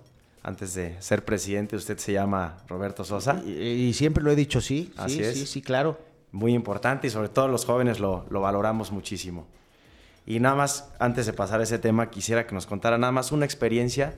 antes 0.47 0.73
de 0.75 0.95
ser 1.01 1.25
presidente, 1.25 1.75
usted 1.75 1.97
se 1.97 2.13
llama 2.13 2.57
Roberto 2.67 3.03
Sosa. 3.03 3.41
Y, 3.45 3.51
y 3.51 3.93
siempre 3.93 4.23
lo 4.23 4.31
he 4.31 4.35
dicho, 4.35 4.61
sí, 4.61 4.91
Así 4.95 5.15
sí, 5.17 5.23
es. 5.23 5.33
sí, 5.37 5.45
sí, 5.45 5.61
claro. 5.61 5.99
Muy 6.31 6.53
importante 6.53 7.07
y 7.07 7.09
sobre 7.09 7.29
todo 7.29 7.47
los 7.47 7.65
jóvenes 7.65 7.99
lo, 7.99 8.25
lo 8.29 8.41
valoramos 8.41 8.91
muchísimo. 8.91 9.45
Y 10.25 10.39
nada 10.39 10.55
más, 10.55 10.89
antes 10.99 11.25
de 11.25 11.33
pasar 11.33 11.59
a 11.59 11.63
ese 11.63 11.79
tema, 11.79 12.09
quisiera 12.09 12.47
que 12.47 12.55
nos 12.55 12.65
contara 12.65 12.97
nada 12.97 13.11
más 13.11 13.31
una 13.31 13.45
experiencia, 13.45 14.15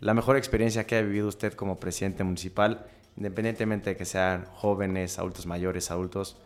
la 0.00 0.14
mejor 0.14 0.36
experiencia 0.36 0.86
que 0.86 0.96
ha 0.96 1.02
vivido 1.02 1.28
usted 1.28 1.52
como 1.54 1.78
presidente 1.78 2.24
municipal, 2.24 2.86
independientemente 3.16 3.90
de 3.90 3.96
que 3.96 4.04
sean 4.04 4.46
jóvenes, 4.54 5.18
adultos 5.18 5.46
mayores, 5.46 5.90
adultos, 5.90 6.36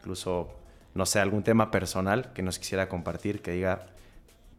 incluso, 0.00 0.50
no 0.94 1.04
sé, 1.06 1.20
algún 1.20 1.42
tema 1.42 1.70
personal 1.70 2.32
que 2.34 2.42
nos 2.42 2.58
quisiera 2.58 2.88
compartir, 2.88 3.40
que 3.42 3.52
diga, 3.52 3.86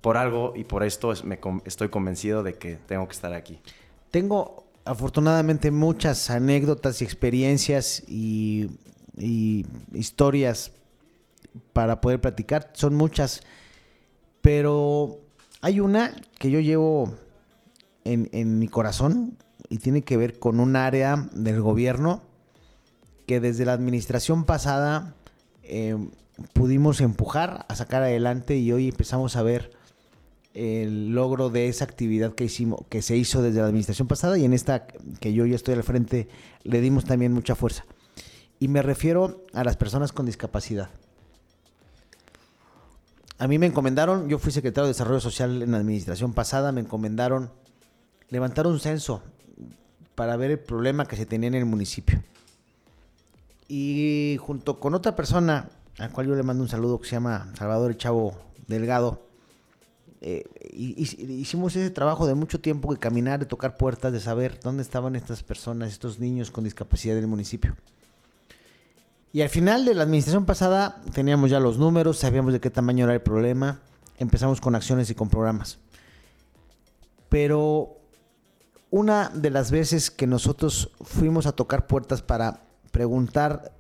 por 0.01 0.17
algo 0.17 0.53
y 0.55 0.63
por 0.63 0.83
esto 0.83 1.11
es- 1.11 1.23
me 1.23 1.39
con- 1.39 1.61
estoy 1.65 1.89
convencido 1.89 2.41
de 2.41 2.55
que 2.55 2.75
tengo 2.75 3.07
que 3.07 3.13
estar 3.13 3.33
aquí. 3.33 3.59
Tengo 4.11 4.65
afortunadamente 4.85 5.71
muchas 5.71 6.29
anécdotas 6.29 7.01
y 7.01 7.05
experiencias 7.05 8.03
y, 8.07 8.69
historias 9.93 10.71
para 11.73 12.01
poder 12.01 12.21
platicar. 12.21 12.71
Son 12.73 12.95
muchas, 12.95 13.41
pero 14.41 15.19
hay 15.61 15.79
una 15.79 16.15
que 16.39 16.49
yo 16.49 16.59
llevo 16.59 17.13
en, 18.03 18.29
en 18.31 18.57
mi 18.59 18.67
corazón 18.67 19.37
y 19.69 19.77
tiene 19.77 20.03
que 20.03 20.17
ver 20.17 20.39
con 20.39 20.59
un 20.59 20.75
área 20.75 21.29
del 21.33 21.61
gobierno 21.61 22.23
que 23.25 23.39
desde 23.39 23.65
la 23.65 23.73
administración 23.73 24.43
pasada 24.43 25.15
eh, 25.63 25.95
pudimos 26.53 26.99
empujar 27.01 27.65
a 27.69 27.75
sacar 27.75 28.03
adelante 28.03 28.57
y 28.57 28.71
hoy 28.71 28.89
empezamos 28.89 29.35
a 29.35 29.43
ver 29.43 29.71
el 30.53 31.09
logro 31.13 31.49
de 31.49 31.67
esa 31.67 31.85
actividad 31.85 32.33
que 32.33 32.45
hicimos, 32.45 32.81
que 32.89 33.01
se 33.01 33.15
hizo 33.15 33.41
desde 33.41 33.59
la 33.59 33.67
administración 33.67 34.07
pasada 34.07 34.37
y 34.37 34.45
en 34.45 34.53
esta 34.53 34.85
que 35.19 35.33
yo 35.33 35.45
ya 35.45 35.55
estoy 35.55 35.75
al 35.75 35.83
frente 35.83 36.27
le 36.63 36.81
dimos 36.81 37.05
también 37.05 37.33
mucha 37.33 37.55
fuerza. 37.55 37.85
Y 38.59 38.67
me 38.67 38.81
refiero 38.81 39.43
a 39.53 39.63
las 39.63 39.77
personas 39.77 40.11
con 40.11 40.25
discapacidad. 40.25 40.89
A 43.37 43.47
mí 43.47 43.57
me 43.57 43.65
encomendaron, 43.65 44.29
yo 44.29 44.37
fui 44.37 44.51
secretario 44.51 44.85
de 44.85 44.93
Desarrollo 44.93 45.19
Social 45.19 45.63
en 45.63 45.71
la 45.71 45.77
administración 45.77 46.33
pasada, 46.33 46.71
me 46.71 46.81
encomendaron 46.81 47.49
levantar 48.29 48.67
un 48.67 48.79
censo 48.79 49.23
para 50.13 50.35
ver 50.35 50.51
el 50.51 50.59
problema 50.59 51.05
que 51.05 51.15
se 51.15 51.25
tenía 51.25 51.47
en 51.47 51.55
el 51.55 51.65
municipio. 51.65 52.21
Y 53.67 54.37
junto 54.41 54.79
con 54.79 54.93
otra 54.93 55.15
persona, 55.15 55.69
al 55.97 56.11
cual 56.11 56.27
yo 56.27 56.35
le 56.35 56.43
mando 56.43 56.61
un 56.61 56.69
saludo, 56.69 56.99
que 56.99 57.07
se 57.07 57.15
llama 57.15 57.51
Salvador 57.57 57.97
Chavo 57.97 58.35
Delgado, 58.67 59.30
eh, 60.23 60.43
hicimos 60.71 61.75
ese 61.75 61.89
trabajo 61.89 62.27
de 62.27 62.35
mucho 62.35 62.61
tiempo 62.61 62.93
de 62.93 62.99
caminar, 62.99 63.39
de 63.39 63.47
tocar 63.47 63.75
puertas, 63.75 64.13
de 64.13 64.19
saber 64.19 64.59
dónde 64.61 64.83
estaban 64.83 65.15
estas 65.15 65.41
personas, 65.41 65.91
estos 65.91 66.19
niños 66.19 66.51
con 66.51 66.63
discapacidad 66.63 67.15
del 67.15 67.25
municipio. 67.25 67.75
Y 69.33 69.41
al 69.41 69.49
final 69.49 69.83
de 69.83 69.95
la 69.95 70.03
administración 70.03 70.45
pasada 70.45 71.01
teníamos 71.13 71.49
ya 71.49 71.59
los 71.59 71.79
números, 71.79 72.19
sabíamos 72.19 72.53
de 72.53 72.59
qué 72.59 72.69
tamaño 72.69 73.05
era 73.05 73.15
el 73.15 73.21
problema, 73.21 73.79
empezamos 74.19 74.61
con 74.61 74.75
acciones 74.75 75.09
y 75.09 75.15
con 75.15 75.29
programas. 75.29 75.79
Pero 77.27 77.97
una 78.91 79.29
de 79.29 79.49
las 79.49 79.71
veces 79.71 80.11
que 80.11 80.27
nosotros 80.27 80.91
fuimos 81.01 81.47
a 81.47 81.53
tocar 81.53 81.87
puertas 81.87 82.21
para 82.21 82.61
preguntar 82.91 83.71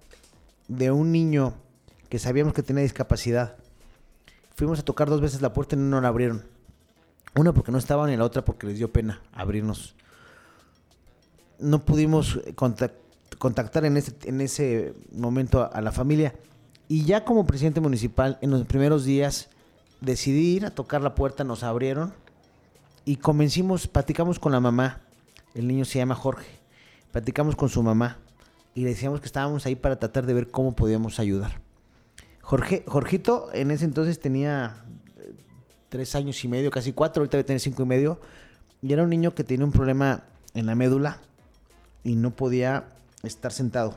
de 0.67 0.89
un 0.89 1.11
niño 1.11 1.53
que 2.09 2.17
sabíamos 2.17 2.53
que 2.53 2.63
tenía 2.63 2.81
discapacidad, 2.81 3.57
fuimos 4.55 4.79
a 4.79 4.83
tocar 4.83 5.09
dos 5.09 5.21
veces 5.21 5.41
la 5.41 5.53
puerta 5.53 5.75
y 5.75 5.79
no 5.79 6.01
la 6.01 6.07
abrieron. 6.07 6.43
Una 7.35 7.53
porque 7.53 7.71
no 7.71 7.77
estaban 7.77 8.11
y 8.11 8.17
la 8.17 8.25
otra 8.25 8.43
porque 8.43 8.67
les 8.67 8.77
dio 8.77 8.91
pena 8.91 9.21
abrirnos. 9.33 9.95
No 11.59 11.85
pudimos 11.85 12.39
contac- 12.55 12.93
contactar 13.37 13.85
en 13.85 13.97
ese, 13.97 14.13
en 14.23 14.41
ese 14.41 14.93
momento 15.13 15.61
a, 15.61 15.65
a 15.67 15.81
la 15.81 15.91
familia. 15.91 16.35
Y 16.87 17.05
ya 17.05 17.23
como 17.23 17.45
presidente 17.47 17.79
municipal, 17.79 18.37
en 18.41 18.49
los 18.51 18.65
primeros 18.65 19.05
días, 19.05 19.49
decidí 20.01 20.55
ir 20.55 20.65
a 20.65 20.71
tocar 20.71 21.01
la 21.01 21.15
puerta, 21.15 21.43
nos 21.43 21.63
abrieron 21.63 22.13
y 23.05 23.15
convencimos, 23.17 23.87
platicamos 23.87 24.39
con 24.39 24.51
la 24.51 24.59
mamá. 24.59 25.01
El 25.53 25.67
niño 25.67 25.85
se 25.85 25.99
llama 25.99 26.15
Jorge. 26.15 26.59
Platicamos 27.11 27.55
con 27.55 27.69
su 27.69 27.83
mamá 27.83 28.17
y 28.73 28.83
le 28.83 28.89
decíamos 28.89 29.19
que 29.21 29.25
estábamos 29.27 29.65
ahí 29.65 29.75
para 29.75 29.99
tratar 29.99 30.25
de 30.25 30.33
ver 30.33 30.49
cómo 30.49 30.75
podíamos 30.75 31.19
ayudar. 31.19 31.61
Jorge, 32.51 32.83
Jorgito 32.85 33.47
en 33.53 33.71
ese 33.71 33.85
entonces 33.85 34.19
tenía 34.19 34.83
eh, 35.17 35.31
tres 35.87 36.15
años 36.15 36.43
y 36.43 36.49
medio, 36.49 36.69
casi 36.69 36.91
cuatro, 36.91 37.21
ahorita 37.21 37.37
debe 37.37 37.47
tener 37.47 37.61
cinco 37.61 37.83
y 37.83 37.85
medio. 37.85 38.19
Y 38.81 38.91
era 38.91 39.03
un 39.03 39.09
niño 39.09 39.33
que 39.33 39.45
tenía 39.45 39.65
un 39.65 39.71
problema 39.71 40.25
en 40.53 40.65
la 40.65 40.75
médula 40.75 41.21
y 42.03 42.17
no 42.17 42.31
podía 42.31 42.89
estar 43.23 43.53
sentado. 43.53 43.95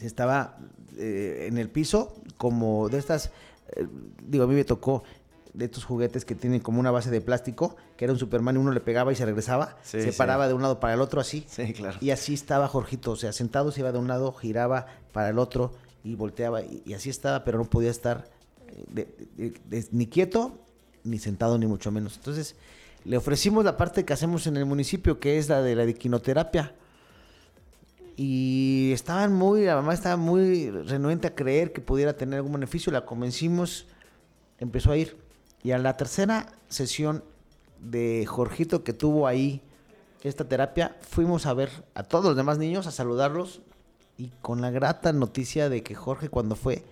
Estaba 0.00 0.56
eh, 0.96 1.44
en 1.50 1.58
el 1.58 1.68
piso 1.68 2.16
como 2.38 2.88
de 2.88 2.96
estas, 2.96 3.26
eh, 3.76 3.86
digo, 4.26 4.44
a 4.44 4.46
mí 4.46 4.54
me 4.54 4.64
tocó 4.64 5.02
de 5.52 5.66
estos 5.66 5.84
juguetes 5.84 6.24
que 6.24 6.34
tienen 6.34 6.60
como 6.60 6.80
una 6.80 6.90
base 6.90 7.10
de 7.10 7.20
plástico, 7.20 7.76
que 7.98 8.06
era 8.06 8.12
un 8.14 8.18
Superman 8.18 8.56
y 8.56 8.58
uno 8.58 8.72
le 8.72 8.80
pegaba 8.80 9.12
y 9.12 9.16
se 9.16 9.26
regresaba, 9.26 9.76
Sí, 9.82 10.00
se 10.00 10.12
sí. 10.12 10.16
paraba 10.16 10.48
de 10.48 10.54
un 10.54 10.62
lado 10.62 10.80
para 10.80 10.94
el 10.94 11.02
otro 11.02 11.20
así. 11.20 11.44
Sí, 11.46 11.74
claro. 11.74 11.98
Y 12.00 12.08
así 12.08 12.32
estaba 12.32 12.68
Jorgito, 12.68 13.10
o 13.10 13.16
sea, 13.16 13.34
sentado 13.34 13.70
se 13.70 13.80
iba 13.80 13.92
de 13.92 13.98
un 13.98 14.08
lado, 14.08 14.32
giraba 14.32 14.86
para 15.12 15.28
el 15.28 15.38
otro 15.38 15.72
y 16.06 16.14
volteaba 16.14 16.62
y, 16.62 16.82
y 16.86 16.94
así 16.94 17.10
estaba, 17.10 17.42
pero 17.44 17.58
no 17.58 17.64
podía 17.64 17.90
estar 17.90 18.28
eh, 18.68 18.84
de- 18.88 19.28
de- 19.36 19.60
de- 19.68 19.88
ni 19.90 20.06
quieto, 20.06 20.58
ni 21.04 21.18
sentado, 21.18 21.58
ni 21.58 21.66
mucho 21.66 21.90
menos. 21.90 22.16
Entonces, 22.16 22.54
le 23.04 23.16
ofrecimos 23.16 23.64
la 23.64 23.76
parte 23.76 24.04
que 24.04 24.12
hacemos 24.12 24.46
en 24.46 24.56
el 24.56 24.66
municipio, 24.66 25.18
que 25.18 25.38
es 25.38 25.48
la 25.48 25.62
de 25.62 25.74
la 25.74 25.84
equinoterapia. 25.84 26.74
Y 28.16 28.90
estaban 28.92 29.32
muy, 29.34 29.64
la 29.64 29.74
mamá 29.76 29.92
estaba 29.94 30.16
muy 30.16 30.70
renuente 30.70 31.26
a 31.26 31.34
creer 31.34 31.72
que 31.72 31.80
pudiera 31.80 32.16
tener 32.16 32.36
algún 32.36 32.52
beneficio, 32.52 32.90
la 32.92 33.04
convencimos, 33.04 33.86
empezó 34.58 34.92
a 34.92 34.96
ir. 34.96 35.16
Y 35.62 35.72
a 35.72 35.78
la 35.78 35.96
tercera 35.96 36.52
sesión 36.68 37.22
de 37.80 38.24
Jorgito 38.26 38.84
que 38.84 38.92
tuvo 38.92 39.26
ahí 39.26 39.60
esta 40.22 40.48
terapia, 40.48 40.96
fuimos 41.02 41.46
a 41.46 41.52
ver 41.54 41.70
a 41.94 42.02
todos 42.04 42.24
los 42.24 42.36
demás 42.36 42.58
niños, 42.58 42.86
a 42.86 42.90
saludarlos 42.90 43.60
y 44.18 44.32
con 44.42 44.60
la 44.60 44.70
grata 44.70 45.12
noticia 45.12 45.68
de 45.68 45.82
que 45.82 45.94
Jorge 45.94 46.28
cuando 46.28 46.56
fue 46.56 46.84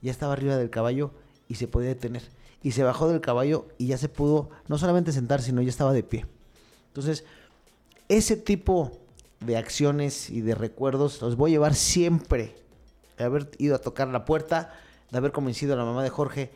ya 0.00 0.10
estaba 0.10 0.32
arriba 0.32 0.56
del 0.56 0.70
caballo 0.70 1.12
y 1.48 1.56
se 1.56 1.68
podía 1.68 1.88
detener. 1.88 2.22
Y 2.62 2.72
se 2.72 2.82
bajó 2.82 3.08
del 3.08 3.20
caballo 3.20 3.66
y 3.78 3.86
ya 3.86 3.98
se 3.98 4.08
pudo 4.08 4.50
no 4.68 4.78
solamente 4.78 5.12
sentar, 5.12 5.42
sino 5.42 5.62
ya 5.62 5.70
estaba 5.70 5.92
de 5.92 6.02
pie. 6.02 6.26
Entonces, 6.88 7.24
ese 8.08 8.36
tipo 8.36 8.92
de 9.40 9.56
acciones 9.56 10.30
y 10.30 10.40
de 10.40 10.54
recuerdos 10.54 11.20
los 11.22 11.36
voy 11.36 11.50
a 11.50 11.54
llevar 11.54 11.74
siempre. 11.74 12.56
De 13.16 13.24
haber 13.24 13.50
ido 13.58 13.74
a 13.74 13.80
tocar 13.80 14.08
la 14.08 14.24
puerta, 14.24 14.72
de 15.10 15.18
haber 15.18 15.32
convencido 15.32 15.74
a 15.74 15.76
la 15.76 15.84
mamá 15.84 16.02
de 16.02 16.10
Jorge 16.10 16.50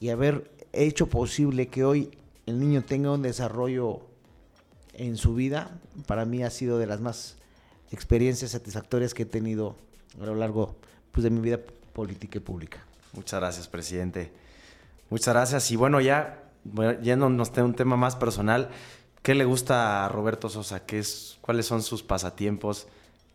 y 0.00 0.10
haber 0.10 0.50
hecho 0.72 1.08
posible 1.08 1.68
que 1.68 1.84
hoy 1.84 2.10
el 2.46 2.60
niño 2.60 2.82
tenga 2.82 3.12
un 3.12 3.22
desarrollo 3.22 4.00
en 4.94 5.16
su 5.16 5.34
vida, 5.34 5.78
para 6.06 6.24
mí 6.24 6.42
ha 6.42 6.50
sido 6.50 6.78
de 6.78 6.86
las 6.86 7.00
más 7.00 7.37
experiencias 7.90 8.50
satisfactorias 8.52 9.14
que 9.14 9.22
he 9.22 9.26
tenido 9.26 9.76
a 10.20 10.26
lo 10.26 10.34
largo 10.34 10.76
pues, 11.12 11.24
de 11.24 11.30
mi 11.30 11.40
vida 11.40 11.58
política 11.92 12.38
y 12.38 12.40
pública. 12.40 12.84
Muchas 13.12 13.40
gracias, 13.40 13.68
presidente. 13.68 14.30
Muchas 15.10 15.34
gracias. 15.34 15.70
Y 15.70 15.76
bueno, 15.76 16.00
ya 16.00 16.42
yéndonos 17.02 17.56
a 17.56 17.64
un 17.64 17.74
tema 17.74 17.96
más 17.96 18.16
personal, 18.16 18.68
¿qué 19.22 19.34
le 19.34 19.44
gusta 19.44 20.04
a 20.04 20.08
Roberto 20.08 20.48
Sosa? 20.48 20.84
¿Qué 20.84 20.98
es, 20.98 21.38
¿Cuáles 21.40 21.66
son 21.66 21.82
sus 21.82 22.02
pasatiempos? 22.02 22.86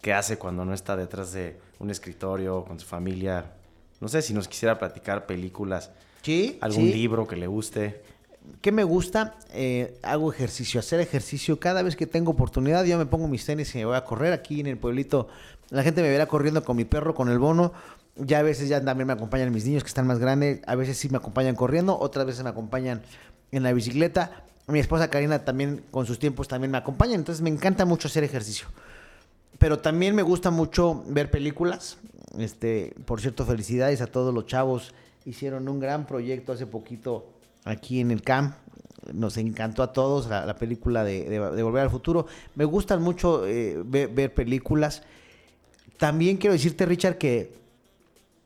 ¿Qué 0.02 0.14
hace 0.14 0.38
cuando 0.38 0.66
no 0.66 0.74
está 0.74 0.96
detrás 0.96 1.34
de 1.34 1.60
un 1.80 1.90
escritorio 1.90 2.64
con 2.66 2.80
su 2.80 2.86
familia? 2.86 3.54
No 4.00 4.08
sé 4.08 4.22
si 4.22 4.34
nos 4.34 4.48
quisiera 4.48 4.78
platicar 4.78 5.26
películas, 5.26 5.92
Sí, 6.22 6.58
algún 6.62 6.86
sí. 6.88 6.94
libro 6.94 7.28
que 7.28 7.36
le 7.36 7.48
guste. 7.48 8.02
¿Qué 8.62 8.72
me 8.72 8.84
gusta? 8.84 9.36
Eh, 9.54 9.98
hago 10.04 10.32
ejercicio, 10.32 10.80
hacer 10.80 11.00
ejercicio. 11.00 11.60
Cada 11.60 11.82
vez 11.82 11.96
que 11.96 12.08
tengo 12.08 12.32
oportunidad, 12.32 12.84
yo 12.86 12.98
me 12.98 13.06
pongo 13.06 13.28
mis 13.28 13.46
tenis 13.46 13.74
y 13.76 13.80
me 13.80 13.86
voy 13.86 13.96
a 13.96 14.04
correr 14.04 14.34
aquí 14.34 14.60
en 14.60 14.68
el 14.68 14.78
pueblito. 14.78 15.28
La 15.70 15.84
gente 15.84 16.02
me 16.02 16.10
verá 16.10 16.28
corriendo 16.28 16.64
con 16.64 16.76
mi 16.76 16.86
perro, 16.86 17.16
con 17.16 17.30
el 17.30 17.40
bono. 17.40 17.74
Ya 18.16 18.40
a 18.40 18.44
veces 18.44 18.70
ya 18.70 18.84
también 18.84 19.08
me 19.08 19.14
acompañan 19.14 19.52
mis 19.52 19.66
niños 19.66 19.84
que 19.84 19.88
están 19.88 20.08
más 20.08 20.20
grandes. 20.20 20.62
A 20.68 20.76
veces 20.76 20.98
sí 20.98 21.10
me 21.10 21.18
acompañan 21.18 21.56
corriendo, 21.56 21.98
otras 21.98 22.26
veces 22.26 22.44
me 22.44 22.50
acompañan 22.50 23.02
en 23.52 23.64
la 23.64 23.74
bicicleta. 23.74 24.44
Mi 24.68 24.80
esposa 24.80 25.10
Karina 25.10 25.44
también 25.46 25.84
con 25.92 26.06
sus 26.06 26.20
tiempos 26.20 26.48
también 26.48 26.72
me 26.72 26.78
acompaña. 26.78 27.16
Entonces 27.16 27.42
me 27.42 27.50
encanta 27.50 27.86
mucho 27.86 28.08
hacer 28.08 28.24
ejercicio. 28.24 28.68
pero 29.58 29.80
también 29.80 30.16
me 30.16 30.24
gusta 30.24 30.52
mucho 30.52 31.04
ver 31.08 31.32
películas. 31.32 31.98
Este, 32.38 32.94
por 33.06 33.22
cierto, 33.22 33.46
felicidades 33.46 34.02
a 34.02 34.08
todos 34.08 34.34
los 34.34 34.48
chavos. 34.48 34.94
Hicieron 35.26 35.70
un 35.70 35.80
gran 35.80 36.06
proyecto 36.06 36.52
hace 36.52 36.66
poquito 36.66 37.33
aquí 37.66 38.00
en 38.00 38.12
el 38.12 38.22
CAM. 38.22 38.56
Nos 39.14 39.36
encantó 39.38 39.84
a 39.84 39.92
todos 39.92 40.28
la, 40.28 40.46
la 40.46 40.56
película 40.56 41.04
de, 41.04 41.26
de- 41.30 41.52
de 41.52 41.64
Volver 41.64 41.84
al 41.84 41.90
Futuro. 41.90 42.26
Me 42.56 42.64
gustan 42.66 43.02
mucho 43.02 43.46
eh, 43.46 43.82
ve- 43.86 44.08
ver, 44.08 44.34
películas. 44.34 45.04
También 45.98 46.38
quiero 46.38 46.54
decirte, 46.54 46.86
Richard, 46.86 47.18
que 47.18 47.54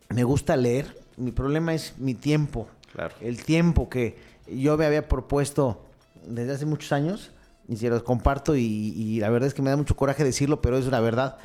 me 0.09 0.24
gusta 0.24 0.55
leer. 0.57 0.97
Mi 1.17 1.31
problema 1.31 1.74
es 1.74 1.93
mi 1.97 2.13
tiempo. 2.15 2.67
Claro. 2.91 3.13
El 3.21 3.43
tiempo 3.43 3.89
que 3.89 4.17
yo 4.47 4.77
me 4.77 4.86
había 4.86 5.07
propuesto 5.07 5.81
desde 6.25 6.53
hace 6.53 6.65
muchos 6.65 6.91
años 6.91 7.31
y 7.67 7.77
se 7.77 7.89
los 7.89 8.01
comparto 8.03 8.55
y, 8.55 8.63
y 8.63 9.19
la 9.19 9.29
verdad 9.29 9.47
es 9.47 9.53
que 9.53 9.62
me 9.62 9.69
da 9.69 9.77
mucho 9.77 9.95
coraje 9.95 10.24
decirlo, 10.24 10.62
pero 10.62 10.77
es 10.77 10.86
la 10.88 11.00
verdad. 11.01 11.38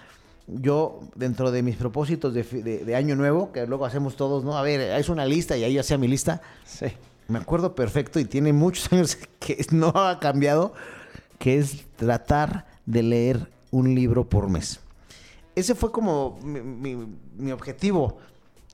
Yo, 0.47 1.01
dentro 1.15 1.51
de 1.51 1.63
mis 1.63 1.77
propósitos 1.77 2.33
de- 2.35 2.43
de 2.85 2.97
año 2.97 3.15
nuevo, 3.15 3.53
que 3.53 3.67
luego 3.67 3.85
hacemos 3.87 4.17
todos, 4.17 4.43
¿no? 4.45 4.57
A 4.57 4.63
ver, 4.63 4.81
es 4.81 5.09
una 5.09 5.25
lista 5.27 5.57
y 5.57 5.65
ahí 5.65 5.79
hacía 5.79 5.99
mi 5.99 6.09
lista. 6.09 6.41
Sí. 6.65 6.87
Me 7.33 7.39
acuerdo 7.39 7.75
perfecto 7.75 8.21
y 8.21 8.25
tiene 8.27 8.53
muchos 8.53 8.93
años 8.93 9.17
que 9.41 9.65
no 9.71 9.89
ha 9.89 10.21
cambiado, 10.21 10.75
que 11.39 11.57
es 11.59 11.85
tratar 11.97 12.67
de 12.85 13.03
leer 13.03 13.51
un 13.71 13.95
libro 13.95 14.29
por 14.29 14.51
mes. 14.51 14.81
Ese 15.55 15.75
fue 15.75 15.91
como 15.91 16.39
mi, 16.43 16.61
mi- 16.61 17.07
mi 17.39 17.53
objetivo. 17.53 18.19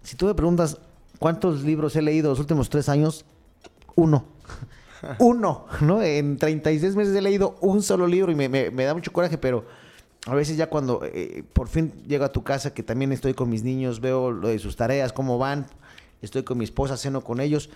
Si 0.03 0.17
tú 0.17 0.27
me 0.27 0.35
preguntas 0.35 0.79
cuántos 1.21 1.63
libros 1.63 1.95
he 1.97 2.03
leído 2.03 2.31
los 2.31 2.41
últimos 2.41 2.69
tres 2.69 2.89
años, 2.89 3.25
uno. 3.95 4.25
Uno, 5.21 5.67
¿no? 5.81 6.03
En 6.03 6.39
36 6.39 6.97
meses 6.97 7.15
he 7.15 7.23
leído 7.23 7.57
un 7.61 7.83
solo 7.85 8.09
libro 8.09 8.33
y 8.33 8.35
me, 8.35 8.49
me- 8.49 8.73
me 8.73 8.83
da 8.83 8.95
mucho 8.95 9.13
coraje, 9.13 9.39
pero 9.39 9.65
a 10.27 10.35
veces 10.35 10.57
ya 10.57 10.69
cuando 10.69 11.03
eh, 11.05 11.45
por 11.53 11.69
fin 11.69 11.93
llego 12.09 12.25
a 12.25 12.33
tu 12.33 12.43
casa, 12.43 12.75
que 12.75 12.83
también 12.83 13.13
estoy 13.13 13.33
con 13.33 13.49
mis 13.49 13.63
niños, 13.63 14.01
veo 14.01 14.33
lo 14.33 14.49
de 14.49 14.59
sus 14.59 14.75
tareas, 14.75 15.13
cómo 15.13 15.39
van, 15.39 15.67
estoy 16.21 16.43
con 16.43 16.59
mi 16.59 16.65
esposa, 16.65 16.97
ceno 16.97 17.21
con 17.23 17.39
ellos, 17.41 17.71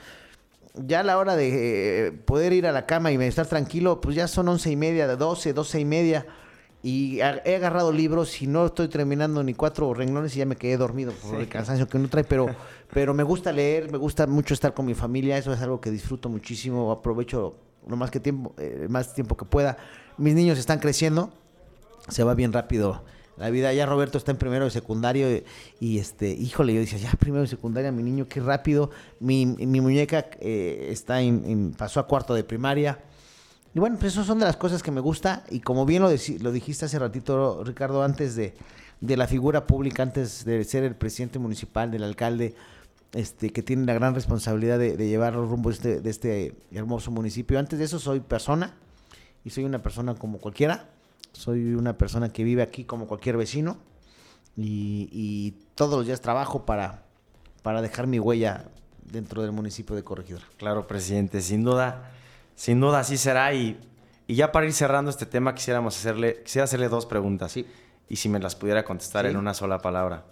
ya 0.75 1.01
a 1.01 1.03
la 1.03 1.19
hora 1.19 1.37
de 1.37 2.07
eh, 2.07 2.13
poder 2.13 2.53
ir 2.53 2.67
a 2.67 2.73
la 2.73 2.87
cama 2.87 3.13
y 3.13 3.17
estar 3.23 3.47
tranquilo, 3.47 4.01
pues 4.01 4.17
ya 4.17 4.29
son 4.29 4.49
once 4.49 4.71
y 4.71 4.77
media, 4.77 5.07
de 5.07 5.17
12, 5.17 5.53
doce 5.53 5.81
y 5.81 5.85
media. 5.85 6.27
Y 6.85 7.21
he 7.21 7.55
agarrado 7.55 7.93
libros 7.93 8.43
y 8.43 8.49
no 8.49 8.67
estoy 8.67 8.89
terminando 8.89 9.45
ni 9.45 9.55
cuatro 9.55 9.95
renglones 9.95 10.35
y 10.35 10.41
ya 10.41 10.47
me 10.47 10.57
quedé 10.57 10.77
dormido 10.77 11.13
por 11.13 11.41
el 11.41 11.49
cansancio 11.49 11.87
que 11.89 11.97
uno 11.97 12.09
trae. 12.09 12.25
Pero, 12.25 12.47
pero 12.93 13.15
me 13.15 13.23
gusta 13.23 13.53
leer, 13.53 13.93
me 13.93 13.99
gusta 13.99 14.27
mucho 14.27 14.53
estar 14.53 14.75
con 14.75 14.87
mi 14.87 14.95
familia. 14.95 15.39
Eso 15.39 15.53
es 15.53 15.61
algo 15.61 15.81
que 15.81 15.93
disfruto 15.93 16.29
muchísimo. 16.29 16.91
Aprovecho 16.91 17.55
lo 17.87 17.97
más 17.97 18.11
que 18.11 18.19
tiempo, 18.19 18.53
eh, 18.59 18.87
más 18.89 19.15
tiempo 19.15 19.37
que 19.37 19.45
pueda. 19.45 19.77
Mis 20.19 20.35
niños 20.35 20.59
están 20.59 20.81
creciendo. 20.81 21.33
Se 22.09 22.25
va 22.25 22.35
bien 22.35 22.53
rápido 22.53 23.05
la 23.37 23.51
vida. 23.51 23.73
Ya 23.73 23.87
Roberto 23.87 24.19
está 24.19 24.31
en 24.31 24.39
primero 24.39 24.65
de 24.65 24.71
secundario 24.71 25.31
y, 25.35 25.45
y, 25.81 25.99
este, 25.99 26.31
híjole, 26.31 26.75
yo 26.75 26.81
decía, 26.81 26.99
ya 26.99 27.11
primero 27.13 27.43
de 27.43 27.49
secundaria, 27.49 27.91
mi 27.93 28.03
niño, 28.03 28.27
qué 28.29 28.41
rápido. 28.41 28.91
Mi, 29.21 29.47
mi 29.47 29.81
muñeca 29.81 30.27
eh, 30.41 30.89
está 30.91 31.21
en, 31.21 31.75
pasó 31.77 32.01
a 32.01 32.07
cuarto 32.07 32.35
de 32.35 32.45
primaria. 32.45 32.99
Y 33.75 33.81
bueno, 33.81 33.97
pues 33.99 34.13
esas 34.13 34.27
son 34.27 34.39
de 34.39 34.45
las 34.45 34.59
deci- 34.59 34.83
que 34.83 34.91
me 34.91 35.01
gusta. 35.01 35.45
Y 35.51 35.61
como 35.61 35.87
bien 35.87 36.03
lo, 36.03 36.11
dijiste 36.53 36.85
hace 36.85 36.99
ratito, 36.99 37.65
Ricardo, 37.65 38.03
antes 38.03 38.37
de, 38.37 38.55
de 39.01 39.17
la 39.17 39.27
figura 39.27 39.67
pública, 39.67 40.03
antes 40.03 40.45
de 40.45 40.63
ser 40.65 40.85
el 40.85 40.95
presidente 40.95 41.39
municipal, 41.39 41.91
del 41.91 42.05
alcalde, 42.05 42.55
este, 43.13 43.51
que 43.51 43.63
tiene 43.63 43.87
la 43.87 43.95
gran 43.95 44.15
responsabilidad 44.15 44.79
de, 44.79 44.97
llevar 44.97 45.35
los 45.35 45.49
rumbos 45.49 45.81
de 45.83 46.03
este 46.05 46.55
hermoso 46.71 47.11
municipio. 47.11 47.59
Antes 47.59 47.79
de 47.79 47.87
eso 47.87 47.99
soy 47.99 48.21
persona 48.21 48.75
y 49.45 49.51
soy 49.51 49.65
una 49.65 49.83
persona 49.83 50.15
como 50.15 50.39
cualquiera. 50.39 50.92
Soy 51.33 51.75
una 51.75 51.97
persona 51.99 52.33
que 52.33 52.45
vive 52.45 52.63
aquí 52.63 52.85
como 52.85 53.07
cualquier 53.07 53.37
vecino 53.37 53.79
y, 54.57 55.09
y 55.13 55.53
todos 55.75 55.95
los 55.99 56.07
días 56.07 56.21
trabajo 56.21 56.65
para, 56.67 57.03
para 57.63 57.81
dejar 57.83 58.07
mi 58.07 58.19
huella 58.19 58.67
dentro 59.05 59.43
del 59.43 59.53
municipio 59.53 59.97
de 59.97 60.05
Corregidora. 60.05 60.45
Claro, 60.59 60.87
presidente, 60.87 61.41
sin 61.41 61.65
duda, 61.65 62.11
sin 62.55 62.81
duda 62.81 63.01
así 63.01 63.17
será. 63.17 63.53
Y, 63.55 63.79
y 64.27 64.35
ya 64.35 64.53
para 64.53 64.67
ir 64.67 64.73
cerrando 64.73 65.11
este 65.11 65.27
tema, 65.27 65.55
quisiéramos 65.55 65.97
hacerle, 65.97 66.43
quisiera 66.43 66.65
hacerle 66.65 66.89
dos 66.89 67.07
preguntas. 67.07 67.53
Sí. 67.53 67.67
Y 68.09 68.17
si 68.17 68.29
me 68.29 68.39
las 68.39 68.55
pudiera 68.55 68.85
contestar 68.85 69.25
Sí. 69.25 69.31
en 69.31 69.37
una 69.39 69.55
sola 69.55 69.79
palabra. 69.79 70.25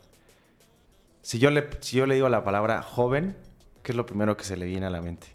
Si 1.23 1.39
yo, 1.39 1.51
le, 1.51 1.69
si 1.81 1.97
yo 1.97 2.07
le 2.07 2.15
digo 2.15 2.29
la 2.29 2.45
palabra 2.45 2.83
joven, 2.83 3.37
¿qué 3.83 3.93
es 3.93 3.97
lo 3.97 4.07
primero 4.07 4.37
que 4.37 4.45
se 4.45 4.57
le 4.57 4.67
viene 4.67 4.87
a 4.87 4.91
la 4.91 5.01
mente? 5.03 5.27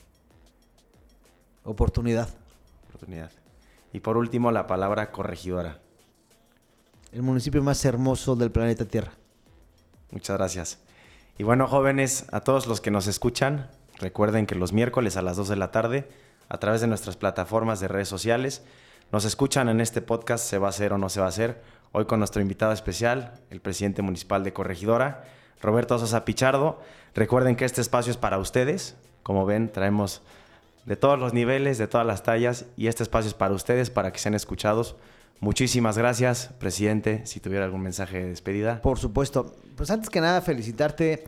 Oportunidad. 1.63 2.29
Oportunidad. 2.89 3.31
Y 3.95 4.01
por 4.01 4.17
último, 4.17 4.51
la 4.51 4.67
palabra 4.67 5.13
corregidora. 5.13 5.79
El 7.13 7.21
municipio 7.21 7.63
más 7.63 7.85
hermoso 7.85 8.35
del 8.35 8.51
planeta 8.51 8.83
Tierra. 8.83 9.13
Muchas 10.11 10.35
gracias. 10.35 10.79
Y 11.37 11.43
bueno, 11.43 11.65
jóvenes, 11.65 12.25
a 12.33 12.41
todos 12.41 12.67
los 12.67 12.81
que 12.81 12.91
nos 12.91 13.07
escuchan, 13.07 13.69
recuerden 13.97 14.47
que 14.47 14.55
los 14.55 14.73
miércoles 14.73 15.15
a 15.15 15.21
las 15.21 15.37
2 15.37 15.47
de 15.47 15.55
la 15.55 15.71
tarde, 15.71 16.09
a 16.49 16.57
través 16.57 16.81
de 16.81 16.87
nuestras 16.87 17.15
plataformas 17.15 17.79
de 17.79 17.87
redes 17.87 18.09
sociales, 18.09 18.65
nos 19.13 19.23
escuchan 19.23 19.69
en 19.69 19.79
este 19.79 20.01
podcast 20.01 20.45
Se 20.45 20.57
va 20.57 20.67
a 20.67 20.71
hacer 20.71 20.91
o 20.91 20.97
no 20.97 21.07
se 21.07 21.21
va 21.21 21.27
a 21.27 21.29
hacer. 21.29 21.63
Hoy 21.93 22.03
con 22.03 22.19
nuestro 22.19 22.41
invitado 22.41 22.73
especial, 22.73 23.39
el 23.49 23.61
presidente 23.61 24.01
municipal 24.01 24.43
de 24.43 24.51
Corregidora, 24.51 25.23
Roberto 25.61 25.97
Sosa 25.99 26.25
Pichardo. 26.25 26.81
Recuerden 27.13 27.55
que 27.55 27.63
este 27.63 27.79
espacio 27.79 28.11
es 28.11 28.17
para 28.17 28.39
ustedes. 28.39 28.97
Como 29.23 29.45
ven, 29.45 29.71
traemos 29.71 30.21
de 30.85 30.95
todos 30.95 31.19
los 31.19 31.33
niveles, 31.33 31.77
de 31.77 31.87
todas 31.87 32.05
las 32.05 32.23
tallas, 32.23 32.65
y 32.77 32.87
este 32.87 33.03
espacio 33.03 33.29
es 33.29 33.33
para 33.33 33.53
ustedes, 33.53 33.89
para 33.89 34.11
que 34.11 34.19
sean 34.19 34.35
escuchados. 34.35 34.95
Muchísimas 35.39 35.97
gracias, 35.97 36.51
presidente. 36.59 37.25
Si 37.25 37.39
tuviera 37.39 37.65
algún 37.65 37.81
mensaje 37.81 38.19
de 38.19 38.29
despedida. 38.29 38.81
Por 38.81 38.99
supuesto. 38.99 39.55
Pues 39.75 39.89
antes 39.89 40.09
que 40.09 40.21
nada, 40.21 40.41
felicitarte 40.41 41.25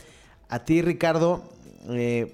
a 0.49 0.59
ti, 0.59 0.81
Ricardo, 0.81 1.43
eh, 1.89 2.33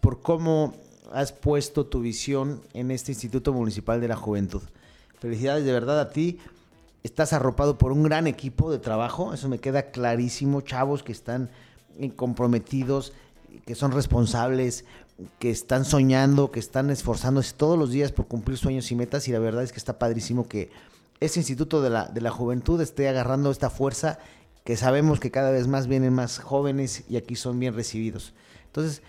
por 0.00 0.20
cómo 0.20 0.74
has 1.12 1.32
puesto 1.32 1.86
tu 1.86 2.00
visión 2.00 2.60
en 2.74 2.90
este 2.90 3.12
Instituto 3.12 3.52
Municipal 3.52 4.00
de 4.00 4.08
la 4.08 4.16
Juventud. 4.16 4.62
Felicidades 5.18 5.64
de 5.64 5.72
verdad 5.72 6.00
a 6.00 6.10
ti. 6.10 6.38
Estás 7.02 7.32
arropado 7.32 7.78
por 7.78 7.92
un 7.92 8.02
gran 8.02 8.26
equipo 8.26 8.70
de 8.70 8.78
trabajo, 8.78 9.34
eso 9.34 9.48
me 9.48 9.58
queda 9.58 9.90
clarísimo. 9.90 10.62
Chavos 10.62 11.02
que 11.02 11.12
están 11.12 11.50
eh, 11.98 12.10
comprometidos, 12.14 13.12
que 13.64 13.74
son 13.74 13.92
responsables, 13.92 14.84
que 15.38 15.50
están 15.50 15.84
soñando, 15.84 16.50
que 16.50 16.60
están 16.60 16.90
esforzándose 16.90 17.54
todos 17.54 17.78
los 17.78 17.90
días 17.90 18.12
por 18.12 18.26
cumplir 18.26 18.58
sueños 18.58 18.90
y 18.90 18.96
metas. 18.96 19.28
Y 19.28 19.32
la 19.32 19.38
verdad 19.38 19.62
es 19.62 19.72
que 19.72 19.78
está 19.78 19.98
padrísimo 19.98 20.48
que 20.48 20.70
este 21.20 21.38
Instituto 21.40 21.80
de 21.80 21.90
la, 21.90 22.06
de 22.06 22.20
la 22.20 22.30
Juventud 22.30 22.80
esté 22.80 23.08
agarrando 23.08 23.50
esta 23.50 23.70
fuerza 23.70 24.18
que 24.64 24.76
sabemos 24.76 25.20
que 25.20 25.30
cada 25.30 25.50
vez 25.50 25.68
más 25.68 25.86
vienen 25.86 26.12
más 26.12 26.38
jóvenes 26.38 27.04
y 27.08 27.16
aquí 27.16 27.36
son 27.36 27.60
bien 27.60 27.74
recibidos. 27.74 28.32
Entonces, 28.66 29.02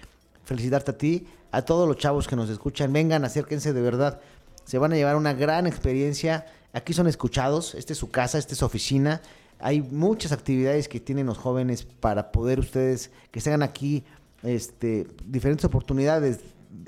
felicitarte 0.44 0.92
a 0.92 0.98
ti, 0.98 1.28
a 1.52 1.64
todos 1.64 1.88
los 1.88 1.98
chavos 1.98 2.28
que 2.28 2.36
nos 2.36 2.50
escuchan, 2.50 2.92
vengan, 2.92 3.24
acérquense 3.24 3.72
de 3.72 3.82
verdad, 3.82 4.20
se 4.66 4.78
van 4.78 4.92
a 4.92 4.96
llevar 4.96 5.16
una 5.16 5.34
gran 5.34 5.66
experiencia, 5.66 6.46
aquí 6.74 6.94
son 6.94 7.08
escuchados, 7.08 7.74
esta 7.76 7.94
es 7.94 8.00
su 8.00 8.12
casa, 8.12 8.38
esta 8.38 8.54
es 8.54 8.60
su 8.60 8.66
oficina, 8.66 9.22
hay 9.60 9.82
muchas 9.82 10.34
actividades 10.34 10.90
que 10.90 11.00
tienen 11.00 11.28
los 11.28 11.38
jóvenes 11.38 11.84
para 11.84 12.32
poder 12.32 12.60
ustedes, 12.60 13.12
que 13.32 13.40
se 13.40 13.50
hagan 13.50 13.64
aquí, 13.64 14.04
este, 14.46 15.08
diferentes 15.26 15.66
oportunidades 15.66 16.40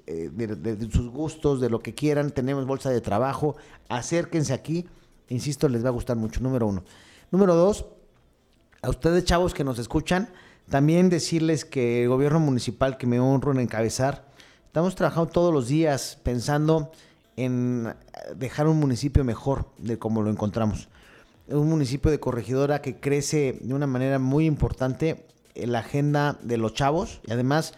eh, 0.05 0.29
de, 0.31 0.47
de- 0.55 0.91
sus 0.91 1.09
gustos, 1.09 1.59
de 1.59 1.69
lo 1.69 1.79
que 1.79 1.93
quieran, 1.93 2.31
tenemos 2.31 2.65
bolsa 2.65 2.89
de 2.89 3.01
trabajo, 3.01 3.55
acérquense 3.89 4.53
aquí, 4.53 4.85
insisto, 5.29 5.67
les 5.67 5.83
va 5.83 5.89
a 5.89 5.91
gustar 5.91 6.15
mucho, 6.17 6.39
número 6.41 6.67
uno. 6.67 6.83
Número 7.31 7.55
dos, 7.55 7.85
a 8.81 8.89
ustedes 8.89 9.25
chavos 9.25 9.53
que 9.53 9.63
nos 9.63 9.79
escuchan, 9.79 10.29
también 10.69 11.09
decirles 11.09 11.65
que 11.65 12.03
el 12.03 12.09
gobierno 12.09 12.39
municipal 12.39 12.97
que 12.97 13.07
me 13.07 13.19
honro 13.19 13.51
en 13.51 13.59
encabezar, 13.59 14.27
estamos 14.65 14.95
trabajando 14.95 15.31
todos 15.31 15.53
los 15.53 15.67
días 15.67 16.19
pensando 16.23 16.91
en 17.35 17.93
dejar 18.35 18.67
un 18.67 18.79
municipio 18.79 19.23
mejor 19.23 19.69
de 19.77 19.97
como 19.97 20.21
lo 20.21 20.29
encontramos. 20.29 20.89
Un 21.47 21.69
municipio 21.69 22.11
de 22.11 22.19
corregidora 22.19 22.81
que 22.81 22.99
crece 22.99 23.57
de 23.61 23.73
una 23.73 23.87
manera 23.87 24.19
muy 24.19 24.45
importante 24.45 25.25
la 25.65 25.79
agenda 25.79 26.37
de 26.41 26.57
los 26.57 26.73
chavos 26.73 27.21
y 27.27 27.31
además 27.31 27.73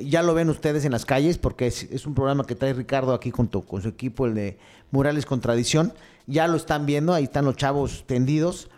ya 0.00 0.22
lo 0.22 0.34
ven 0.34 0.48
ustedes 0.48 0.84
en 0.84 0.92
las 0.92 1.04
calles 1.04 1.38
porque 1.38 1.66
es, 1.66 2.06
un 2.06 2.14
programa 2.14 2.44
que 2.44 2.54
trae 2.54 2.72
Ricardo 2.72 3.14
aquí 3.14 3.30
junto 3.30 3.62
con 3.62 3.82
su 3.82 3.88
equipo, 3.88 4.26
el 4.26 4.34
de 4.34 4.58
Murales 4.90 5.26
con 5.26 5.40
Tradición. 5.40 5.92
Ya 6.26 6.46
lo 6.48 6.56
están 6.56 6.86
viendo, 6.86 7.14
ahí 7.14 7.24
están 7.24 7.44
los 7.44 7.56
chavos 7.56 8.04
tendidos 8.06 8.68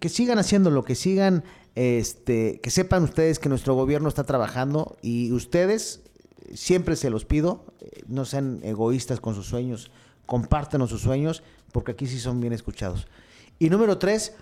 que 0.00 0.08
sigan 0.08 0.38
haciéndolo, 0.38 0.84
que 0.84 0.94
sigan, 0.94 1.44
este, 1.74 2.60
que 2.62 2.70
sepan 2.70 3.04
ustedes 3.04 3.38
que 3.38 3.48
nuestro 3.48 3.74
gobierno 3.74 4.08
está 4.08 4.24
trabajando 4.24 4.96
y 5.02 5.32
ustedes, 5.32 6.02
siempre 6.54 6.96
se 6.96 7.10
los 7.10 7.24
pido, 7.24 7.64
eh, 7.80 8.02
no 8.08 8.24
sean 8.24 8.60
egoístas 8.62 9.20
con 9.20 9.34
sus 9.34 9.46
sueños, 9.46 9.90
compártanos 10.26 10.90
sus 10.90 11.02
sueños, 11.02 11.42
porque 11.72 11.92
aquí 11.92 12.06
sí 12.06 12.18
son 12.18 12.40
bien 12.40 12.52
escuchados. 12.52 13.06
Y 13.58 13.70
número 13.70 13.98
tres, 13.98 14.34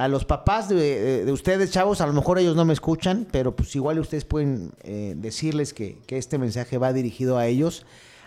a 0.00 0.08
los 0.08 0.24
papás 0.24 0.68
de, 0.68 0.76
de- 0.76 1.24
de 1.24 1.32
ustedes, 1.32 1.70
chavos, 1.70 2.00
a 2.00 2.06
lo 2.06 2.12
mejor 2.12 2.38
ellos 2.38 2.56
no 2.56 2.64
me 2.64 2.72
escuchan, 2.72 3.26
pero 3.30 3.54
pues 3.54 3.74
igual 3.76 3.98
ustedes 3.98 4.24
pueden 4.24 4.72
eh, 4.82 5.14
decirles 5.16 5.74
que, 5.74 5.98
que 6.06 6.16
este 6.18 6.38
mensaje 6.38 6.78
va 6.78 6.92
dirigido 6.92 7.36
a 7.38 7.46
ellos. 7.46 7.84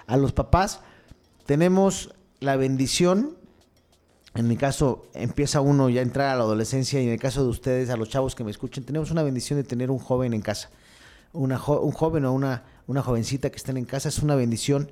A 0.07 0.17
los 0.17 0.31
papás, 0.33 0.81
tenemos 1.45 2.13
la 2.39 2.55
bendición 2.57 3.37
En 4.35 4.47
mi 4.47 4.57
caso, 4.57 5.05
empieza 5.13 5.61
uno 5.61 5.89
ya 5.89 5.99
a 5.99 6.03
entrar 6.03 6.29
a 6.29 6.35
la 6.35 6.43
adolescencia 6.43 6.99
y 6.99 7.05
en 7.05 7.11
el 7.13 7.19
caso 7.19 7.43
de 7.43 7.49
ustedes, 7.49 7.89
a 7.91 7.97
los 7.97 8.09
chavos 8.09 8.33
que 8.33 8.43
me 8.43 8.49
escuchen, 8.49 8.83
tenemos 8.83 9.11
una 9.11 9.21
bendición 9.21 9.59
de 9.59 9.63
tener 9.63 9.91
un 9.91 9.99
joven 9.99 10.33
en 10.33 10.41
casa. 10.41 10.71
Una 11.33 11.57
un 11.67 11.91
joven 11.91 12.25
o 12.25 12.33
una, 12.33 12.63
una 12.87 13.01
jovencita 13.03 13.49
que 13.51 13.57
estén 13.57 13.77
en 13.77 13.85
casa 13.85 14.09
es 14.09 14.19
una 14.19 14.35
bendición. 14.35 14.89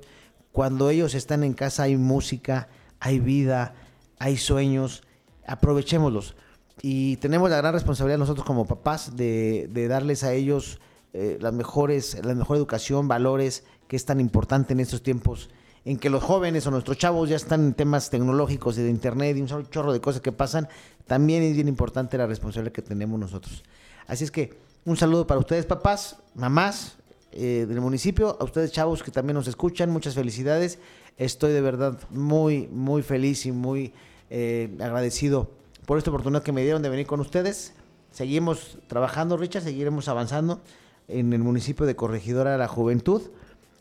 Cuando 0.52 0.90
ellos 0.90 1.14
están 1.14 1.42
en 1.42 1.54
casa 1.54 1.82
hay 1.84 1.96
música, 1.96 2.68
hay 3.00 3.18
vida, 3.18 3.74
hay 4.20 4.36
sueños, 4.36 5.02
aprovechémoslos. 5.44 6.36
Y 6.84 7.16
tenemos 7.18 7.48
la 7.48 7.58
gran 7.58 7.72
responsabilidad 7.72 8.18
nosotros 8.18 8.44
como 8.44 8.66
papás 8.66 9.16
de, 9.16 9.70
darles 9.88 10.24
a 10.24 10.32
ellos 10.32 10.80
eh, 11.12 11.38
las 11.40 11.52
mejores, 11.52 12.18
la 12.24 12.34
mejor 12.34 12.56
educación, 12.56 13.06
valores, 13.06 13.62
que 13.86 13.94
es 13.94 14.04
tan 14.04 14.18
importante 14.18 14.72
en 14.72 14.80
estos 14.80 15.02
tiempos 15.02 15.48
en 15.84 15.98
que 15.98 16.10
los 16.10 16.22
jóvenes 16.22 16.66
o 16.66 16.70
nuestros 16.70 16.96
chavos 16.96 17.28
ya 17.28 17.36
están 17.36 17.60
en 17.66 17.74
temas 17.74 18.10
tecnológicos 18.10 18.78
y 18.78 18.82
de 18.82 18.90
internet 18.90 19.36
y 19.36 19.40
un 19.40 19.68
chorro 19.68 19.92
de 19.92 20.00
cosas 20.00 20.20
que 20.20 20.32
pasan, 20.32 20.68
también 21.06 21.42
es 21.42 21.54
bien 21.54 21.68
importante 21.68 22.16
la 22.18 22.26
responsabilidad 22.26 22.72
que 22.72 22.82
tenemos 22.82 23.18
nosotros. 23.18 23.64
Así 24.06 24.24
es 24.24 24.30
que 24.30 24.54
un 24.84 24.96
saludo 24.96 25.26
para 25.26 25.40
ustedes, 25.40 25.66
papás, 25.66 26.18
mamás 26.34 26.96
eh, 27.32 27.66
del 27.68 27.80
municipio, 27.80 28.36
a 28.40 28.44
ustedes, 28.44 28.72
chavos, 28.72 29.02
que 29.02 29.10
también 29.10 29.34
nos 29.34 29.48
escuchan, 29.48 29.90
muchas 29.90 30.14
felicidades. 30.14 30.78
Estoy 31.16 31.52
de 31.52 31.60
verdad 31.60 31.98
muy, 32.10 32.68
muy 32.68 33.02
feliz 33.02 33.46
y 33.46 33.52
muy 33.52 33.92
eh, 34.30 34.76
agradecido 34.80 35.50
por 35.86 35.98
esta 35.98 36.10
oportunidad 36.10 36.42
que 36.42 36.52
me 36.52 36.62
dieron 36.62 36.82
de 36.82 36.88
venir 36.88 37.06
con 37.06 37.20
ustedes. 37.20 37.74
Seguimos 38.10 38.78
trabajando, 38.88 39.36
Richard, 39.36 39.62
seguiremos 39.62 40.08
avanzando 40.08 40.60
en 41.08 41.32
el 41.32 41.40
municipio 41.40 41.86
de 41.86 41.96
Corregidora 41.96 42.52
de 42.52 42.58
la 42.58 42.68
Juventud 42.68 43.22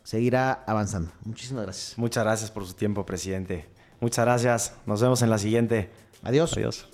seguirá 0.03 0.63
avanzando. 0.67 1.11
Muchísimas 1.23 1.63
gracias. 1.63 1.97
Muchas 1.97 2.23
gracias 2.23 2.51
por 2.51 2.65
su 2.65 2.73
tiempo, 2.73 3.05
presidente. 3.05 3.67
Muchas 3.99 4.25
gracias. 4.25 4.73
Nos 4.85 5.01
vemos 5.01 5.21
en 5.21 5.29
la 5.29 5.37
siguiente. 5.37 5.89
Adiós. 6.23 6.53
Adiós. 6.53 6.87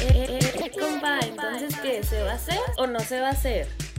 Eh, 0.00 0.26
eh, 0.28 0.38
eh, 0.38 0.70
compa, 0.78 1.20
entonces, 1.20 1.76
¿qué? 1.80 2.02
¿Se 2.02 2.22
va 2.22 2.32
a 2.32 2.34
hacer 2.34 2.60
o 2.78 2.86
no 2.86 3.00
se 3.00 3.20
va 3.20 3.28
a 3.28 3.32
hacer? 3.32 3.89